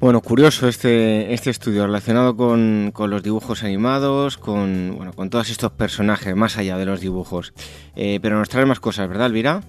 Bueno, 0.00 0.22
curioso 0.22 0.66
este, 0.66 1.34
este 1.34 1.50
estudio 1.50 1.84
relacionado 1.84 2.34
con, 2.34 2.94
los 2.96 3.22
dibujos 3.22 3.62
animados, 3.62 4.38
con, 4.38 4.94
bueno, 4.96 5.12
con 5.12 5.28
todos 5.28 5.50
estos 5.50 5.72
personajes, 5.72 6.34
más 6.34 6.56
allá 6.56 6.78
de 6.78 6.86
los 6.86 7.02
dibujos. 7.02 7.52
Eh, 7.94 8.20
pero 8.22 8.38
nos 8.38 8.48
trae 8.48 8.64
más 8.64 8.80
cosas, 8.80 9.06
¿verdad, 9.06 9.26
Elvira? 9.26 9.60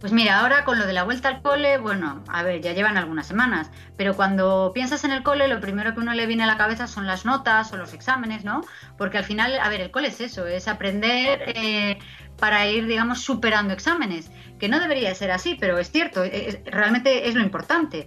Pues 0.00 0.12
mira, 0.12 0.40
ahora 0.40 0.64
con 0.64 0.78
lo 0.78 0.86
de 0.86 0.92
la 0.92 1.04
vuelta 1.04 1.28
al 1.28 1.40
cole, 1.40 1.78
bueno, 1.78 2.22
a 2.28 2.42
ver, 2.42 2.60
ya 2.60 2.72
llevan 2.72 2.98
algunas 2.98 3.26
semanas, 3.26 3.70
pero 3.96 4.14
cuando 4.14 4.72
piensas 4.74 5.02
en 5.04 5.12
el 5.12 5.22
cole, 5.22 5.48
lo 5.48 5.60
primero 5.60 5.94
que 5.94 6.00
uno 6.00 6.12
le 6.12 6.26
viene 6.26 6.42
a 6.42 6.46
la 6.46 6.58
cabeza 6.58 6.86
son 6.86 7.06
las 7.06 7.24
notas 7.24 7.72
o 7.72 7.78
los 7.78 7.94
exámenes, 7.94 8.44
¿no? 8.44 8.60
Porque 8.98 9.16
al 9.16 9.24
final, 9.24 9.58
a 9.58 9.68
ver, 9.70 9.80
el 9.80 9.90
cole 9.90 10.08
es 10.08 10.20
eso, 10.20 10.46
es 10.46 10.68
aprender 10.68 11.54
eh, 11.54 11.98
para 12.38 12.66
ir, 12.66 12.86
digamos, 12.86 13.22
superando 13.22 13.72
exámenes, 13.72 14.30
que 14.58 14.68
no 14.68 14.78
debería 14.78 15.14
ser 15.14 15.30
así, 15.30 15.56
pero 15.58 15.78
es 15.78 15.90
cierto, 15.90 16.22
realmente 16.66 17.28
es 17.28 17.34
lo 17.34 17.42
importante. 17.42 18.06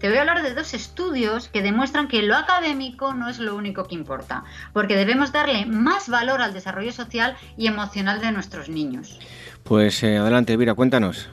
Te 0.00 0.08
voy 0.08 0.18
a 0.18 0.20
hablar 0.20 0.42
de 0.42 0.54
dos 0.54 0.74
estudios 0.74 1.48
que 1.48 1.60
demuestran 1.60 2.06
que 2.06 2.22
lo 2.22 2.36
académico 2.36 3.14
no 3.14 3.28
es 3.28 3.40
lo 3.40 3.56
único 3.56 3.84
que 3.84 3.96
importa, 3.96 4.44
porque 4.72 4.94
debemos 4.94 5.32
darle 5.32 5.66
más 5.66 6.08
valor 6.08 6.40
al 6.40 6.54
desarrollo 6.54 6.92
social 6.92 7.36
y 7.56 7.66
emocional 7.66 8.20
de 8.20 8.30
nuestros 8.30 8.68
niños. 8.68 9.18
Pues 9.68 10.02
eh, 10.02 10.16
adelante, 10.16 10.56
Vira, 10.56 10.72
cuéntanos. 10.72 11.28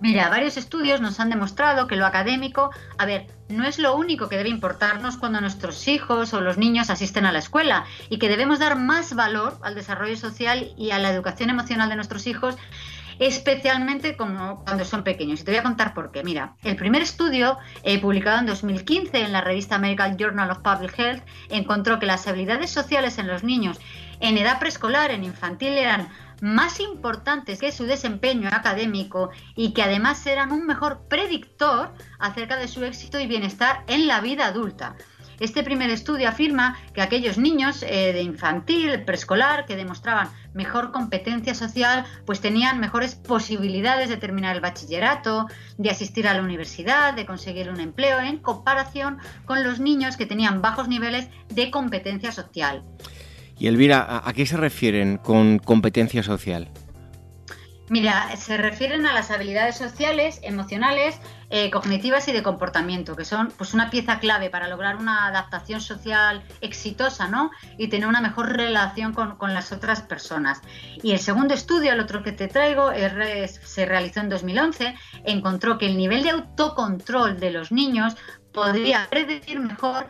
Mira, 0.00 0.28
varios 0.30 0.56
estudios 0.56 1.00
nos 1.00 1.18
han 1.18 1.30
demostrado 1.30 1.88
que 1.88 1.96
lo 1.96 2.06
académico, 2.06 2.70
a 2.96 3.04
ver, 3.04 3.26
no 3.48 3.64
es 3.64 3.80
lo 3.80 3.96
único 3.96 4.28
que 4.28 4.36
debe 4.36 4.48
importarnos 4.48 5.16
cuando 5.16 5.40
nuestros 5.40 5.88
hijos 5.88 6.32
o 6.32 6.40
los 6.40 6.58
niños 6.58 6.90
asisten 6.90 7.26
a 7.26 7.32
la 7.32 7.40
escuela 7.40 7.84
y 8.08 8.18
que 8.18 8.28
debemos 8.28 8.60
dar 8.60 8.78
más 8.78 9.14
valor 9.14 9.58
al 9.62 9.74
desarrollo 9.74 10.16
social 10.16 10.72
y 10.78 10.92
a 10.92 11.00
la 11.00 11.10
educación 11.10 11.50
emocional 11.50 11.88
de 11.88 11.96
nuestros 11.96 12.28
hijos, 12.28 12.56
especialmente 13.18 14.16
cuando 14.16 14.84
son 14.84 15.02
pequeños. 15.02 15.40
Y 15.40 15.44
te 15.44 15.50
voy 15.50 15.58
a 15.58 15.64
contar 15.64 15.92
por 15.92 16.12
qué. 16.12 16.22
Mira, 16.22 16.54
el 16.62 16.76
primer 16.76 17.02
estudio, 17.02 17.58
eh, 17.82 18.00
publicado 18.00 18.38
en 18.38 18.46
2015 18.46 19.22
en 19.22 19.32
la 19.32 19.40
revista 19.40 19.74
American 19.74 20.16
Journal 20.16 20.52
of 20.52 20.60
Public 20.60 20.96
Health, 20.96 21.24
encontró 21.48 21.98
que 21.98 22.06
las 22.06 22.28
habilidades 22.28 22.70
sociales 22.70 23.18
en 23.18 23.26
los 23.26 23.42
niños 23.42 23.80
en 24.20 24.36
edad 24.36 24.58
preescolar, 24.58 25.10
en 25.10 25.24
infantil, 25.24 25.72
eran 25.78 26.08
más 26.40 26.80
importantes 26.80 27.58
que 27.58 27.72
su 27.72 27.84
desempeño 27.86 28.48
académico 28.52 29.30
y 29.54 29.72
que 29.72 29.82
además 29.82 30.26
eran 30.26 30.52
un 30.52 30.66
mejor 30.66 31.02
predictor 31.08 31.92
acerca 32.18 32.56
de 32.56 32.68
su 32.68 32.84
éxito 32.84 33.18
y 33.18 33.26
bienestar 33.26 33.84
en 33.86 34.06
la 34.06 34.20
vida 34.20 34.46
adulta. 34.46 34.96
Este 35.40 35.62
primer 35.62 35.88
estudio 35.88 36.28
afirma 36.28 36.76
que 36.92 37.00
aquellos 37.00 37.38
niños 37.38 37.82
eh, 37.82 38.12
de 38.12 38.20
infantil, 38.20 39.04
preescolar, 39.04 39.64
que 39.64 39.74
demostraban 39.74 40.28
mejor 40.52 40.92
competencia 40.92 41.54
social, 41.54 42.04
pues 42.26 42.42
tenían 42.42 42.78
mejores 42.78 43.14
posibilidades 43.14 44.10
de 44.10 44.18
terminar 44.18 44.54
el 44.54 44.60
bachillerato, 44.60 45.46
de 45.78 45.88
asistir 45.88 46.28
a 46.28 46.34
la 46.34 46.42
universidad, 46.42 47.14
de 47.14 47.24
conseguir 47.24 47.70
un 47.70 47.80
empleo, 47.80 48.20
en 48.20 48.36
comparación 48.36 49.16
con 49.46 49.64
los 49.64 49.80
niños 49.80 50.18
que 50.18 50.26
tenían 50.26 50.60
bajos 50.60 50.88
niveles 50.88 51.30
de 51.48 51.70
competencia 51.70 52.32
social. 52.32 52.84
Y 53.60 53.66
Elvira, 53.66 54.22
¿a 54.24 54.32
qué 54.32 54.46
se 54.46 54.56
refieren 54.56 55.18
con 55.18 55.58
competencia 55.58 56.22
social? 56.22 56.68
Mira, 57.90 58.34
se 58.36 58.56
refieren 58.56 59.04
a 59.04 59.12
las 59.12 59.30
habilidades 59.30 59.76
sociales, 59.76 60.40
emocionales, 60.42 61.20
eh, 61.50 61.70
cognitivas 61.70 62.26
y 62.28 62.32
de 62.32 62.42
comportamiento, 62.42 63.16
que 63.16 63.26
son 63.26 63.52
pues 63.58 63.74
una 63.74 63.90
pieza 63.90 64.18
clave 64.18 64.48
para 64.48 64.68
lograr 64.68 64.96
una 64.96 65.26
adaptación 65.26 65.82
social 65.82 66.42
exitosa, 66.62 67.28
¿no? 67.28 67.50
Y 67.76 67.88
tener 67.88 68.08
una 68.08 68.22
mejor 68.22 68.56
relación 68.56 69.12
con, 69.12 69.36
las 69.52 69.72
otras 69.72 70.00
personas. 70.00 70.62
Y 71.02 71.12
el 71.12 71.18
segundo 71.18 71.52
estudio, 71.52 71.92
el 71.92 72.00
otro 72.00 72.22
que 72.22 72.32
te 72.32 72.48
traigo, 72.48 72.92
se 73.62 73.84
realizó 73.84 74.20
en 74.20 74.30
2011, 74.30 74.94
encontró 75.24 75.76
que 75.76 75.86
el 75.86 75.98
nivel 75.98 76.22
de 76.22 76.30
autocontrol 76.30 77.38
de 77.38 77.50
los 77.50 77.72
niños 77.72 78.16
podría 78.54 79.06
predecir 79.10 79.60
mejor 79.60 80.06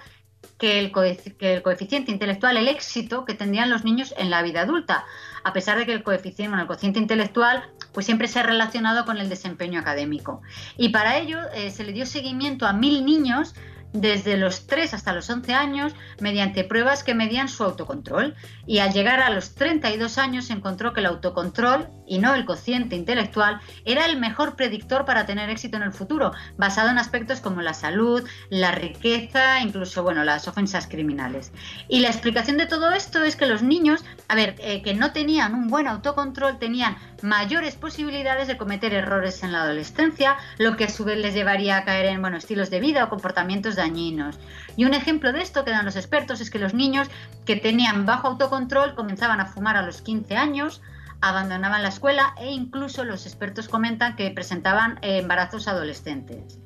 que 0.60 0.78
el, 0.78 0.92
coeficiente 0.92 2.12
intelectual, 2.12 2.56
el 2.58 2.68
éxito 2.68 3.24
que 3.24 3.34
tendrían 3.34 3.70
los 3.70 3.82
niños 3.82 4.14
en 4.18 4.28
la 4.28 4.42
vida 4.42 4.60
adulta, 4.60 5.06
a 5.42 5.52
pesar 5.54 5.78
de 5.78 5.86
que 5.86 5.92
el 5.92 6.02
coeficiente, 6.02 6.54
el 6.82 7.02
intelectual 7.02 7.64
pues 7.92 8.06
siempre 8.06 8.28
se 8.28 8.38
ha 8.38 8.42
relacionado 8.42 9.06
con 9.06 9.16
el 9.16 9.28
desempeño 9.30 9.80
académico. 9.80 10.42
Y 10.76 10.90
para 10.90 11.16
ello 11.16 11.38
eh, 11.54 11.70
se 11.70 11.82
le 11.82 11.92
dio 11.92 12.04
seguimiento 12.04 12.66
a 12.66 12.74
mil 12.74 13.04
niños 13.04 13.54
desde 13.92 14.37
los 14.37 14.66
3 14.66 14.94
hasta 14.94 15.12
los 15.12 15.29
11 15.29 15.55
años 15.55 15.94
mediante 16.20 16.64
pruebas 16.64 17.03
que 17.03 17.14
medían 17.14 17.48
su 17.48 17.64
autocontrol 17.64 18.35
y 18.66 18.79
al 18.79 18.92
llegar 18.92 19.20
a 19.20 19.31
los 19.31 19.55
32 19.55 20.18
años 20.18 20.46
se 20.46 20.53
encontró 20.53 20.92
que 20.92 21.00
el 21.00 21.07
autocontrol 21.07 21.88
y 22.07 22.18
no 22.18 22.35
el 22.35 22.44
cociente 22.44 22.96
intelectual 22.96 23.61
era 23.85 24.07
el 24.07 24.18
mejor 24.18 24.57
predictor 24.57 25.05
para 25.05 25.26
tener 25.26 25.48
éxito 25.50 25.76
en 25.76 25.85
el 25.85 25.92
futuro, 25.92 26.33
basado 26.57 26.90
en 26.90 26.98
aspectos 26.98 27.40
como 27.40 27.62
la 27.62 27.74
salud, 27.74 28.26
la 28.48 28.72
riqueza, 28.72 29.61
incluso 29.61 30.03
bueno, 30.03 30.24
las 30.24 30.48
ofensas 30.48 30.87
criminales. 30.87 31.53
Y 31.88 32.00
la 32.00 32.09
explicación 32.09 32.57
de 32.57 32.66
todo 32.66 32.90
esto 32.90 33.22
es 33.22 33.37
que 33.37 33.46
los 33.46 33.62
niños, 33.62 34.05
a 34.29 34.35
ver, 34.35 34.57
eh, 34.59 34.83
que 34.83 34.94
no 34.94 35.12
tenían 35.12 35.55
un 35.55 35.68
buen 35.68 35.87
autocontrol, 35.87 36.59
tenían 36.59 36.96
mayores 37.22 37.76
posibilidades 37.76 38.48
de 38.48 38.56
cometer 38.56 38.92
errores 38.94 39.42
en 39.42 39.52
la 39.52 39.62
adolescencia, 39.62 40.37
lo 40.59 40.76
que 40.76 40.85
a 40.85 40.88
su 40.88 41.04
vez 41.04 41.18
les 41.18 41.35
llevaría 41.35 41.76
a 41.76 41.85
caer 41.85 42.06
en 42.06 42.20
bueno, 42.20 42.37
estilos 42.37 42.70
de 42.70 42.80
vida 42.80 43.04
o 43.04 43.09
comportamientos 43.09 43.76
dañinos. 43.76 44.38
Y 44.76 44.85
un 44.85 44.94
ejemplo 44.94 45.33
de 45.33 45.42
esto 45.42 45.64
que 45.64 45.70
dan 45.70 45.85
los 45.85 45.96
expertos 45.96 46.40
es 46.40 46.50
que 46.50 46.59
los 46.59 46.74
niños 46.74 47.09
que 47.44 47.56
tenían 47.56 48.06
bajo 48.06 48.28
autocontrol 48.28 48.94
comenzaban 48.94 49.40
a 49.40 49.46
fumar 49.46 49.76
a 49.76 49.83
los 49.83 50.02
15 50.02 50.37
años, 50.37 50.83
abandonaban 51.20 51.83
la 51.83 51.88
escuela 51.88 52.35
e 52.38 52.50
incluso 52.50 53.04
los 53.04 53.26
expertos 53.26 53.68
comentan 53.68 54.16
que 54.16 54.30
presentaban 54.30 54.98
embarazos 55.02 55.68
adolescentes. 55.68 56.59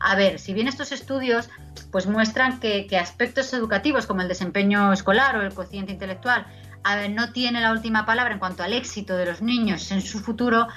A 0.00 0.16
ver, 0.16 0.40
si 0.40 0.52
bien 0.52 0.66
estos 0.66 0.90
estudios 0.90 1.48
pues 1.92 2.06
muestran 2.06 2.58
que, 2.58 2.86
que 2.88 2.98
aspectos 2.98 3.52
educativos 3.52 4.06
como 4.06 4.22
el 4.22 4.28
desempeño 4.28 4.92
escolar 4.92 5.36
o 5.36 5.42
el 5.42 5.54
cociente 5.54 5.92
intelectual 5.92 6.46
a 6.84 6.96
ver, 6.96 7.10
no 7.10 7.32
tiene 7.32 7.60
la 7.60 7.72
última 7.72 8.04
palabra 8.06 8.34
en 8.34 8.38
cuanto 8.38 8.62
al 8.62 8.72
éxito 8.72 9.16
de 9.16 9.26
los 9.26 9.42
niños 9.42 9.90
en 9.92 10.00
su 10.00 10.18
futuro, 10.18 10.68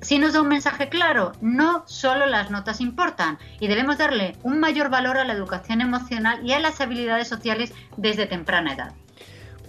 sí 0.00 0.18
nos 0.18 0.34
da 0.34 0.42
un 0.42 0.48
mensaje 0.48 0.88
claro, 0.88 1.32
no 1.40 1.84
solo 1.86 2.26
las 2.26 2.50
notas 2.50 2.80
importan 2.80 3.38
y 3.60 3.68
debemos 3.68 3.98
darle 3.98 4.36
un 4.42 4.60
mayor 4.60 4.90
valor 4.90 5.16
a 5.16 5.24
la 5.24 5.32
educación 5.32 5.80
emocional 5.80 6.40
y 6.44 6.52
a 6.52 6.60
las 6.60 6.80
habilidades 6.80 7.28
sociales 7.28 7.72
desde 7.96 8.26
temprana 8.26 8.74
edad. 8.74 8.92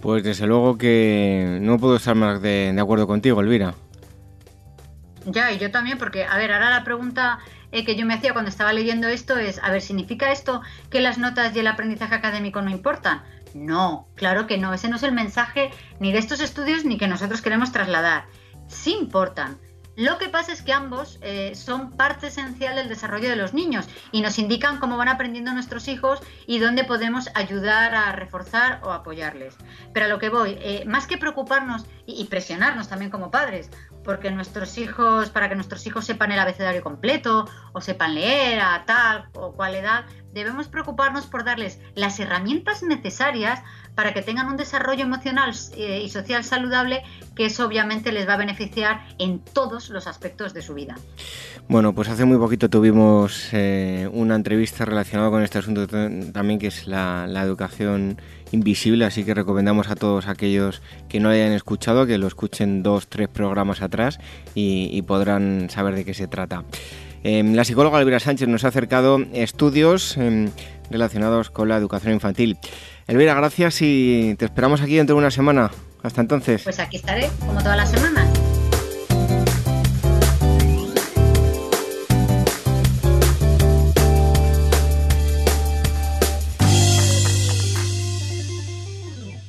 Pues 0.02 0.22
desde 0.22 0.46
luego 0.46 0.76
que 0.76 1.58
no 1.62 1.78
puedo 1.78 1.96
estar 1.96 2.14
más 2.14 2.42
de, 2.42 2.76
acuerdo 2.78 3.06
contigo, 3.06 3.40
Elvira. 3.40 3.74
Ya, 5.24 5.50
y 5.50 5.58
yo 5.58 5.70
también, 5.70 5.96
porque, 5.96 6.24
a 6.24 6.36
ver, 6.36 6.52
ahora 6.52 6.68
la 6.68 6.84
pregunta 6.84 7.38
eh, 7.72 7.86
que 7.86 7.96
yo 7.96 8.04
me 8.04 8.12
hacía 8.12 8.34
cuando 8.34 8.50
estaba 8.50 8.74
leyendo 8.74 9.08
esto 9.08 9.38
es, 9.38 9.58
a 9.62 9.70
ver, 9.70 9.80
¿significa 9.80 10.30
esto 10.30 10.60
que 10.90 11.00
las 11.00 11.16
notas 11.16 11.56
y 11.56 11.60
el 11.60 11.66
aprendizaje 11.66 12.14
académico 12.14 12.60
no 12.60 12.70
importan? 12.70 13.22
No, 13.54 14.08
claro 14.16 14.46
que 14.46 14.58
no, 14.58 14.74
ese 14.74 14.88
no 14.88 14.96
es 14.96 15.02
el 15.04 15.12
mensaje 15.12 15.70
ni 16.00 16.12
de 16.12 16.18
estos 16.18 16.40
estudios 16.40 16.84
ni 16.84 16.98
que 16.98 17.08
nosotros 17.08 17.40
queremos 17.40 17.72
trasladar. 17.72 18.26
Sí 18.66 18.92
importan, 18.92 19.58
lo 19.96 20.18
que 20.18 20.28
pasa 20.28 20.52
es 20.52 20.60
que 20.60 20.72
ambos 20.72 21.20
eh, 21.22 21.54
son 21.54 21.92
parte 21.92 22.26
esencial 22.26 22.74
del 22.74 22.88
desarrollo 22.88 23.28
de 23.28 23.36
los 23.36 23.54
niños 23.54 23.88
y 24.10 24.22
nos 24.22 24.40
indican 24.40 24.78
cómo 24.78 24.96
van 24.96 25.08
aprendiendo 25.08 25.52
nuestros 25.52 25.86
hijos 25.86 26.20
y 26.46 26.58
dónde 26.58 26.82
podemos 26.82 27.30
ayudar 27.34 27.94
a 27.94 28.10
reforzar 28.10 28.80
o 28.82 28.90
apoyarles. 28.90 29.54
Pero 29.92 30.06
a 30.06 30.08
lo 30.08 30.18
que 30.18 30.30
voy, 30.30 30.58
eh, 30.60 30.82
más 30.84 31.06
que 31.06 31.16
preocuparnos 31.16 31.86
y, 32.06 32.24
presionarnos 32.24 32.88
también 32.88 33.10
como 33.12 33.30
padres, 33.30 33.70
porque 34.04 34.30
nuestros 34.30 34.78
hijos, 34.78 35.30
para 35.30 35.48
que 35.48 35.54
nuestros 35.54 35.86
hijos 35.86 36.04
sepan 36.04 36.30
el 36.30 36.38
abecedario 36.38 36.82
completo 36.82 37.48
o 37.72 37.80
sepan 37.80 38.14
leer 38.14 38.60
a 38.60 38.84
tal 38.86 39.28
o 39.34 39.52
cual 39.52 39.74
edad, 39.74 40.04
debemos 40.32 40.68
preocuparnos 40.68 41.26
por 41.26 41.44
darles 41.44 41.80
las 41.94 42.20
herramientas 42.20 42.82
necesarias 42.82 43.62
para 43.94 44.12
que 44.12 44.22
tengan 44.22 44.48
un 44.48 44.56
desarrollo 44.56 45.04
emocional 45.04 45.52
eh, 45.76 46.02
y 46.04 46.08
social 46.08 46.44
saludable, 46.44 47.02
que 47.36 47.46
eso 47.46 47.66
obviamente 47.66 48.12
les 48.12 48.28
va 48.28 48.34
a 48.34 48.36
beneficiar 48.36 49.04
en 49.18 49.38
todos 49.38 49.90
los 49.90 50.06
aspectos 50.06 50.54
de 50.54 50.62
su 50.62 50.74
vida. 50.74 50.96
Bueno, 51.68 51.94
pues 51.94 52.08
hace 52.08 52.24
muy 52.24 52.38
poquito 52.38 52.68
tuvimos 52.68 53.48
eh, 53.52 54.08
una 54.12 54.34
entrevista 54.34 54.84
relacionada 54.84 55.30
con 55.30 55.42
este 55.42 55.58
asunto 55.58 55.86
también, 55.86 56.58
que 56.58 56.66
es 56.66 56.86
la, 56.86 57.24
educación 57.44 58.20
invisible, 58.52 59.04
así 59.04 59.24
que 59.24 59.34
recomendamos 59.34 59.88
a 59.88 59.96
todos 59.96 60.28
aquellos 60.28 60.82
que 61.08 61.20
no 61.20 61.28
hayan 61.28 61.52
escuchado 61.52 62.06
que 62.06 62.18
lo 62.18 62.26
escuchen 62.26 62.82
dos, 62.82 63.08
tres 63.08 63.28
programas 63.28 63.82
atrás 63.82 64.18
y, 64.54 65.00
podrán 65.02 65.68
saber 65.70 65.94
de 65.94 66.04
qué 66.04 66.14
se 66.14 66.28
trata. 66.28 66.64
Em, 67.22 67.54
la 67.54 67.64
psicóloga 67.64 67.98
Elvira 67.98 68.20
Sánchez 68.20 68.48
nos 68.48 68.64
ha 68.64 68.68
acercado 68.68 69.18
estudios 69.32 70.16
em, 70.18 70.50
relacionados 70.90 71.50
con 71.50 71.68
la 71.68 71.76
educación 71.76 72.14
infantil. 72.14 72.58
Elvira, 73.06 73.34
gracias 73.34 73.82
y 73.82 74.34
te 74.38 74.46
esperamos 74.46 74.80
aquí 74.80 74.96
dentro 74.96 75.16
de 75.16 75.20
una 75.20 75.30
semana. 75.30 75.70
Hasta 76.02 76.20
entonces. 76.20 76.62
Pues 76.62 76.78
aquí 76.78 76.96
estaré, 76.96 77.28
como 77.40 77.60
todas 77.60 77.76
las 77.76 77.90
semanas. 77.90 78.28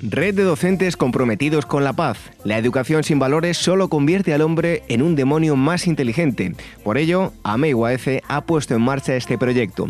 Red 0.02 0.36
de 0.36 0.44
docentes 0.44 0.96
comprometidos 0.98 1.65
con 1.65 1.84
la 1.84 1.91
paz. 1.91 2.18
La 2.44 2.58
educación 2.58 3.04
sin 3.04 3.20
valores 3.20 3.58
solo 3.58 3.89
convierte 3.89 4.34
al 4.34 4.41
hombre 4.41 4.84
en 4.88 5.02
un 5.02 5.15
demonio 5.15 5.56
más 5.56 5.88
inteligente. 5.88 6.56
Por 6.84 6.98
ello, 6.98 7.34
AMEIUAF 7.44 8.08
ha 8.28 8.46
puesto 8.46 8.76
en 8.76 8.82
marcha 8.82 9.15
este 9.15 9.38
proyecto. 9.38 9.89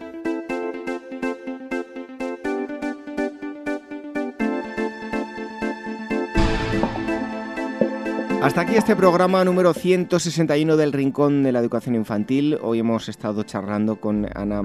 Hasta 8.41 8.61
aquí 8.61 8.75
este 8.75 8.95
programa 8.95 9.45
número 9.45 9.71
161 9.71 10.75
del 10.75 10.93
Rincón 10.93 11.43
de 11.43 11.51
la 11.51 11.59
Educación 11.59 11.93
Infantil. 11.93 12.57
Hoy 12.63 12.79
hemos 12.79 13.07
estado 13.07 13.43
charlando 13.43 13.97
con 13.97 14.27
Ana 14.33 14.63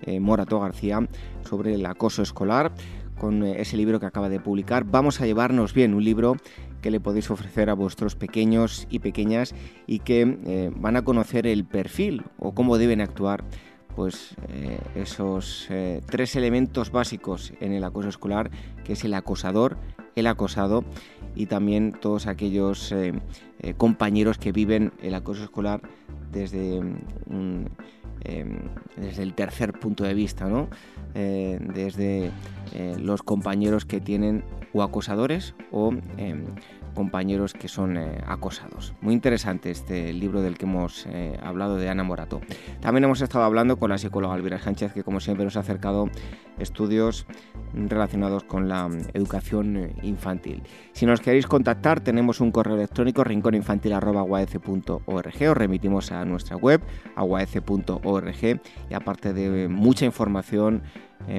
eh, 0.00 0.18
Morato 0.18 0.58
García 0.58 1.06
sobre 1.46 1.74
el 1.74 1.84
acoso 1.84 2.22
escolar, 2.22 2.72
con 3.18 3.42
eh, 3.42 3.60
ese 3.60 3.76
libro 3.76 4.00
que 4.00 4.06
acaba 4.06 4.30
de 4.30 4.40
publicar. 4.40 4.84
Vamos 4.84 5.20
a 5.20 5.26
llevarnos 5.26 5.74
bien, 5.74 5.92
un 5.92 6.04
libro 6.04 6.36
que 6.80 6.90
le 6.90 7.00
podéis 7.00 7.30
ofrecer 7.30 7.68
a 7.68 7.74
vuestros 7.74 8.16
pequeños 8.16 8.86
y 8.88 9.00
pequeñas 9.00 9.54
y 9.86 9.98
que 9.98 10.38
eh, 10.46 10.70
van 10.74 10.96
a 10.96 11.02
conocer 11.02 11.46
el 11.46 11.66
perfil 11.66 12.24
o 12.38 12.54
cómo 12.54 12.78
deben 12.78 13.02
actuar 13.02 13.44
pues 13.94 14.36
esos 14.94 15.68
tres 16.06 16.36
elementos 16.36 16.92
básicos 16.92 17.52
en 17.58 17.72
el 17.72 17.82
acoso 17.82 18.08
escolar, 18.08 18.48
que 18.84 18.92
es 18.92 19.02
el 19.02 19.12
acosador, 19.12 19.76
el 20.14 20.28
acosado 20.28 20.84
y 21.34 21.46
también 21.46 21.92
todos 21.92 22.26
aquellos 22.26 22.92
eh, 22.92 23.12
eh, 23.60 23.74
compañeros 23.74 24.38
que 24.38 24.52
viven 24.52 24.92
el 25.02 25.14
acoso 25.14 25.44
escolar 25.44 25.80
desde, 26.32 26.80
mm, 26.80 27.64
em, 28.22 28.58
desde 28.96 29.22
el 29.22 29.34
tercer 29.34 29.72
punto 29.72 30.04
de 30.04 30.14
vista, 30.14 30.46
¿no? 30.46 30.68
Eh, 31.14 31.58
desde 31.74 32.30
los 33.00 33.22
compañeros 33.22 33.86
que 33.86 33.98
tienen 33.98 34.44
o 34.74 34.82
acosadores 34.82 35.54
o 35.72 35.94
em, 36.18 36.44
compañeros 36.94 37.54
que 37.54 37.66
son 37.66 37.96
acosados. 38.26 38.92
Muy 39.00 39.14
interesante 39.14 39.70
este 39.70 40.12
libro 40.12 40.42
del 40.42 40.58
que 40.58 40.66
hemos 40.66 41.06
hablado 41.42 41.76
de 41.76 41.88
Ana 41.88 42.04
Morato. 42.04 42.40
También 42.80 43.04
hemos 43.04 43.20
estado 43.20 43.44
hablando 43.44 43.78
con 43.78 43.90
la 43.90 43.98
psicóloga 43.98 44.36
Elvira 44.36 44.58
Sánchez, 44.58 44.92
que 44.92 45.02
como 45.02 45.20
siempre 45.20 45.44
nos 45.44 45.56
ha 45.56 45.60
acercado 45.60 46.10
estudios 46.58 47.26
relacionados 47.74 48.44
con 48.44 48.68
la 48.68 48.88
mm, 48.88 48.98
educación 49.14 49.76
eh, 49.76 49.94
infantil. 50.02 50.62
Si 50.92 51.06
nos 51.06 51.20
queréis 51.20 51.46
contactar, 51.46 52.00
tenemos 52.00 52.40
un 52.40 52.50
correo 52.50 52.76
electrónico 52.76 53.24
rincóninfantil.org. 53.24 55.50
Os 55.50 55.56
remitimos 55.56 56.12
a 56.12 56.24
nuestra 56.24 56.56
web, 56.56 56.80
aguaece.org, 57.16 58.60
y 58.90 58.94
aparte 58.94 59.32
de 59.32 59.68
mucha 59.68 60.04
información, 60.04 60.82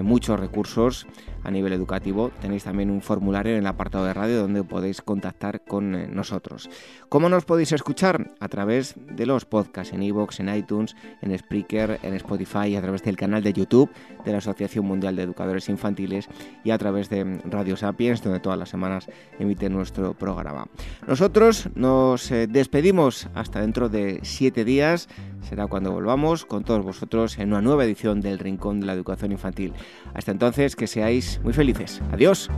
muchos 0.03 0.39
recursos 0.39 1.07
a 1.43 1.51
nivel 1.51 1.73
educativo, 1.73 2.31
tenéis 2.41 2.63
también 2.63 2.89
un 2.89 3.01
formulario 3.01 3.53
en 3.53 3.59
el 3.59 3.67
apartado 3.67 4.05
de 4.05 4.13
radio 4.13 4.41
donde 4.41 4.63
podéis 4.63 5.01
contactar 5.01 5.63
con 5.63 5.95
eh, 5.95 6.07
nosotros. 6.07 6.69
¿Cómo 7.07 7.29
nos 7.29 7.45
podéis 7.45 7.71
escuchar? 7.71 8.31
A 8.39 8.49
través 8.49 8.95
de 8.97 9.25
los 9.25 9.45
podcasts 9.45 9.93
en 9.93 10.03
iVoox, 10.03 10.39
en 10.39 10.53
iTunes, 10.53 10.95
en 11.21 11.37
Spreaker, 11.37 11.99
en 12.03 12.13
Spotify, 12.15 12.69
y 12.69 12.75
a 12.75 12.81
través 12.81 13.03
del 13.03 13.17
canal 13.17 13.43
de 13.43 13.53
YouTube 13.53 13.89
de 14.25 14.31
la 14.31 14.39
Asociación 14.39 14.85
Mundial 14.85 15.08
de 15.15 15.23
Educadores 15.23 15.69
Infantiles 15.69 16.27
y 16.63 16.71
a 16.71 16.77
través 16.77 17.09
de 17.09 17.39
Radio 17.45 17.75
Sapiens, 17.75 18.21
donde 18.21 18.39
todas 18.39 18.57
las 18.57 18.69
semanas 18.69 19.07
emite 19.39 19.69
nuestro 19.69 20.13
programa. 20.13 20.67
Nosotros 21.07 21.69
nos 21.75 22.31
eh, 22.31 22.47
despedimos 22.47 23.27
hasta 23.33 23.61
dentro 23.61 23.89
de 23.89 24.19
siete 24.23 24.65
días. 24.65 25.07
Será 25.41 25.67
cuando 25.67 25.91
volvamos 25.91 26.45
con 26.45 26.63
todos 26.63 26.83
vosotros 26.83 27.37
en 27.39 27.49
una 27.49 27.61
nueva 27.61 27.85
edición 27.85 28.21
del 28.21 28.39
Rincón 28.39 28.79
de 28.79 28.85
la 28.87 28.93
Educación 28.93 29.31
Infantil. 29.31 29.73
Hasta 30.13 30.31
entonces, 30.31 30.75
que 30.75 30.87
seáis 30.87 31.39
muy 31.43 31.53
felices. 31.53 32.01
Adiós. 32.11 32.49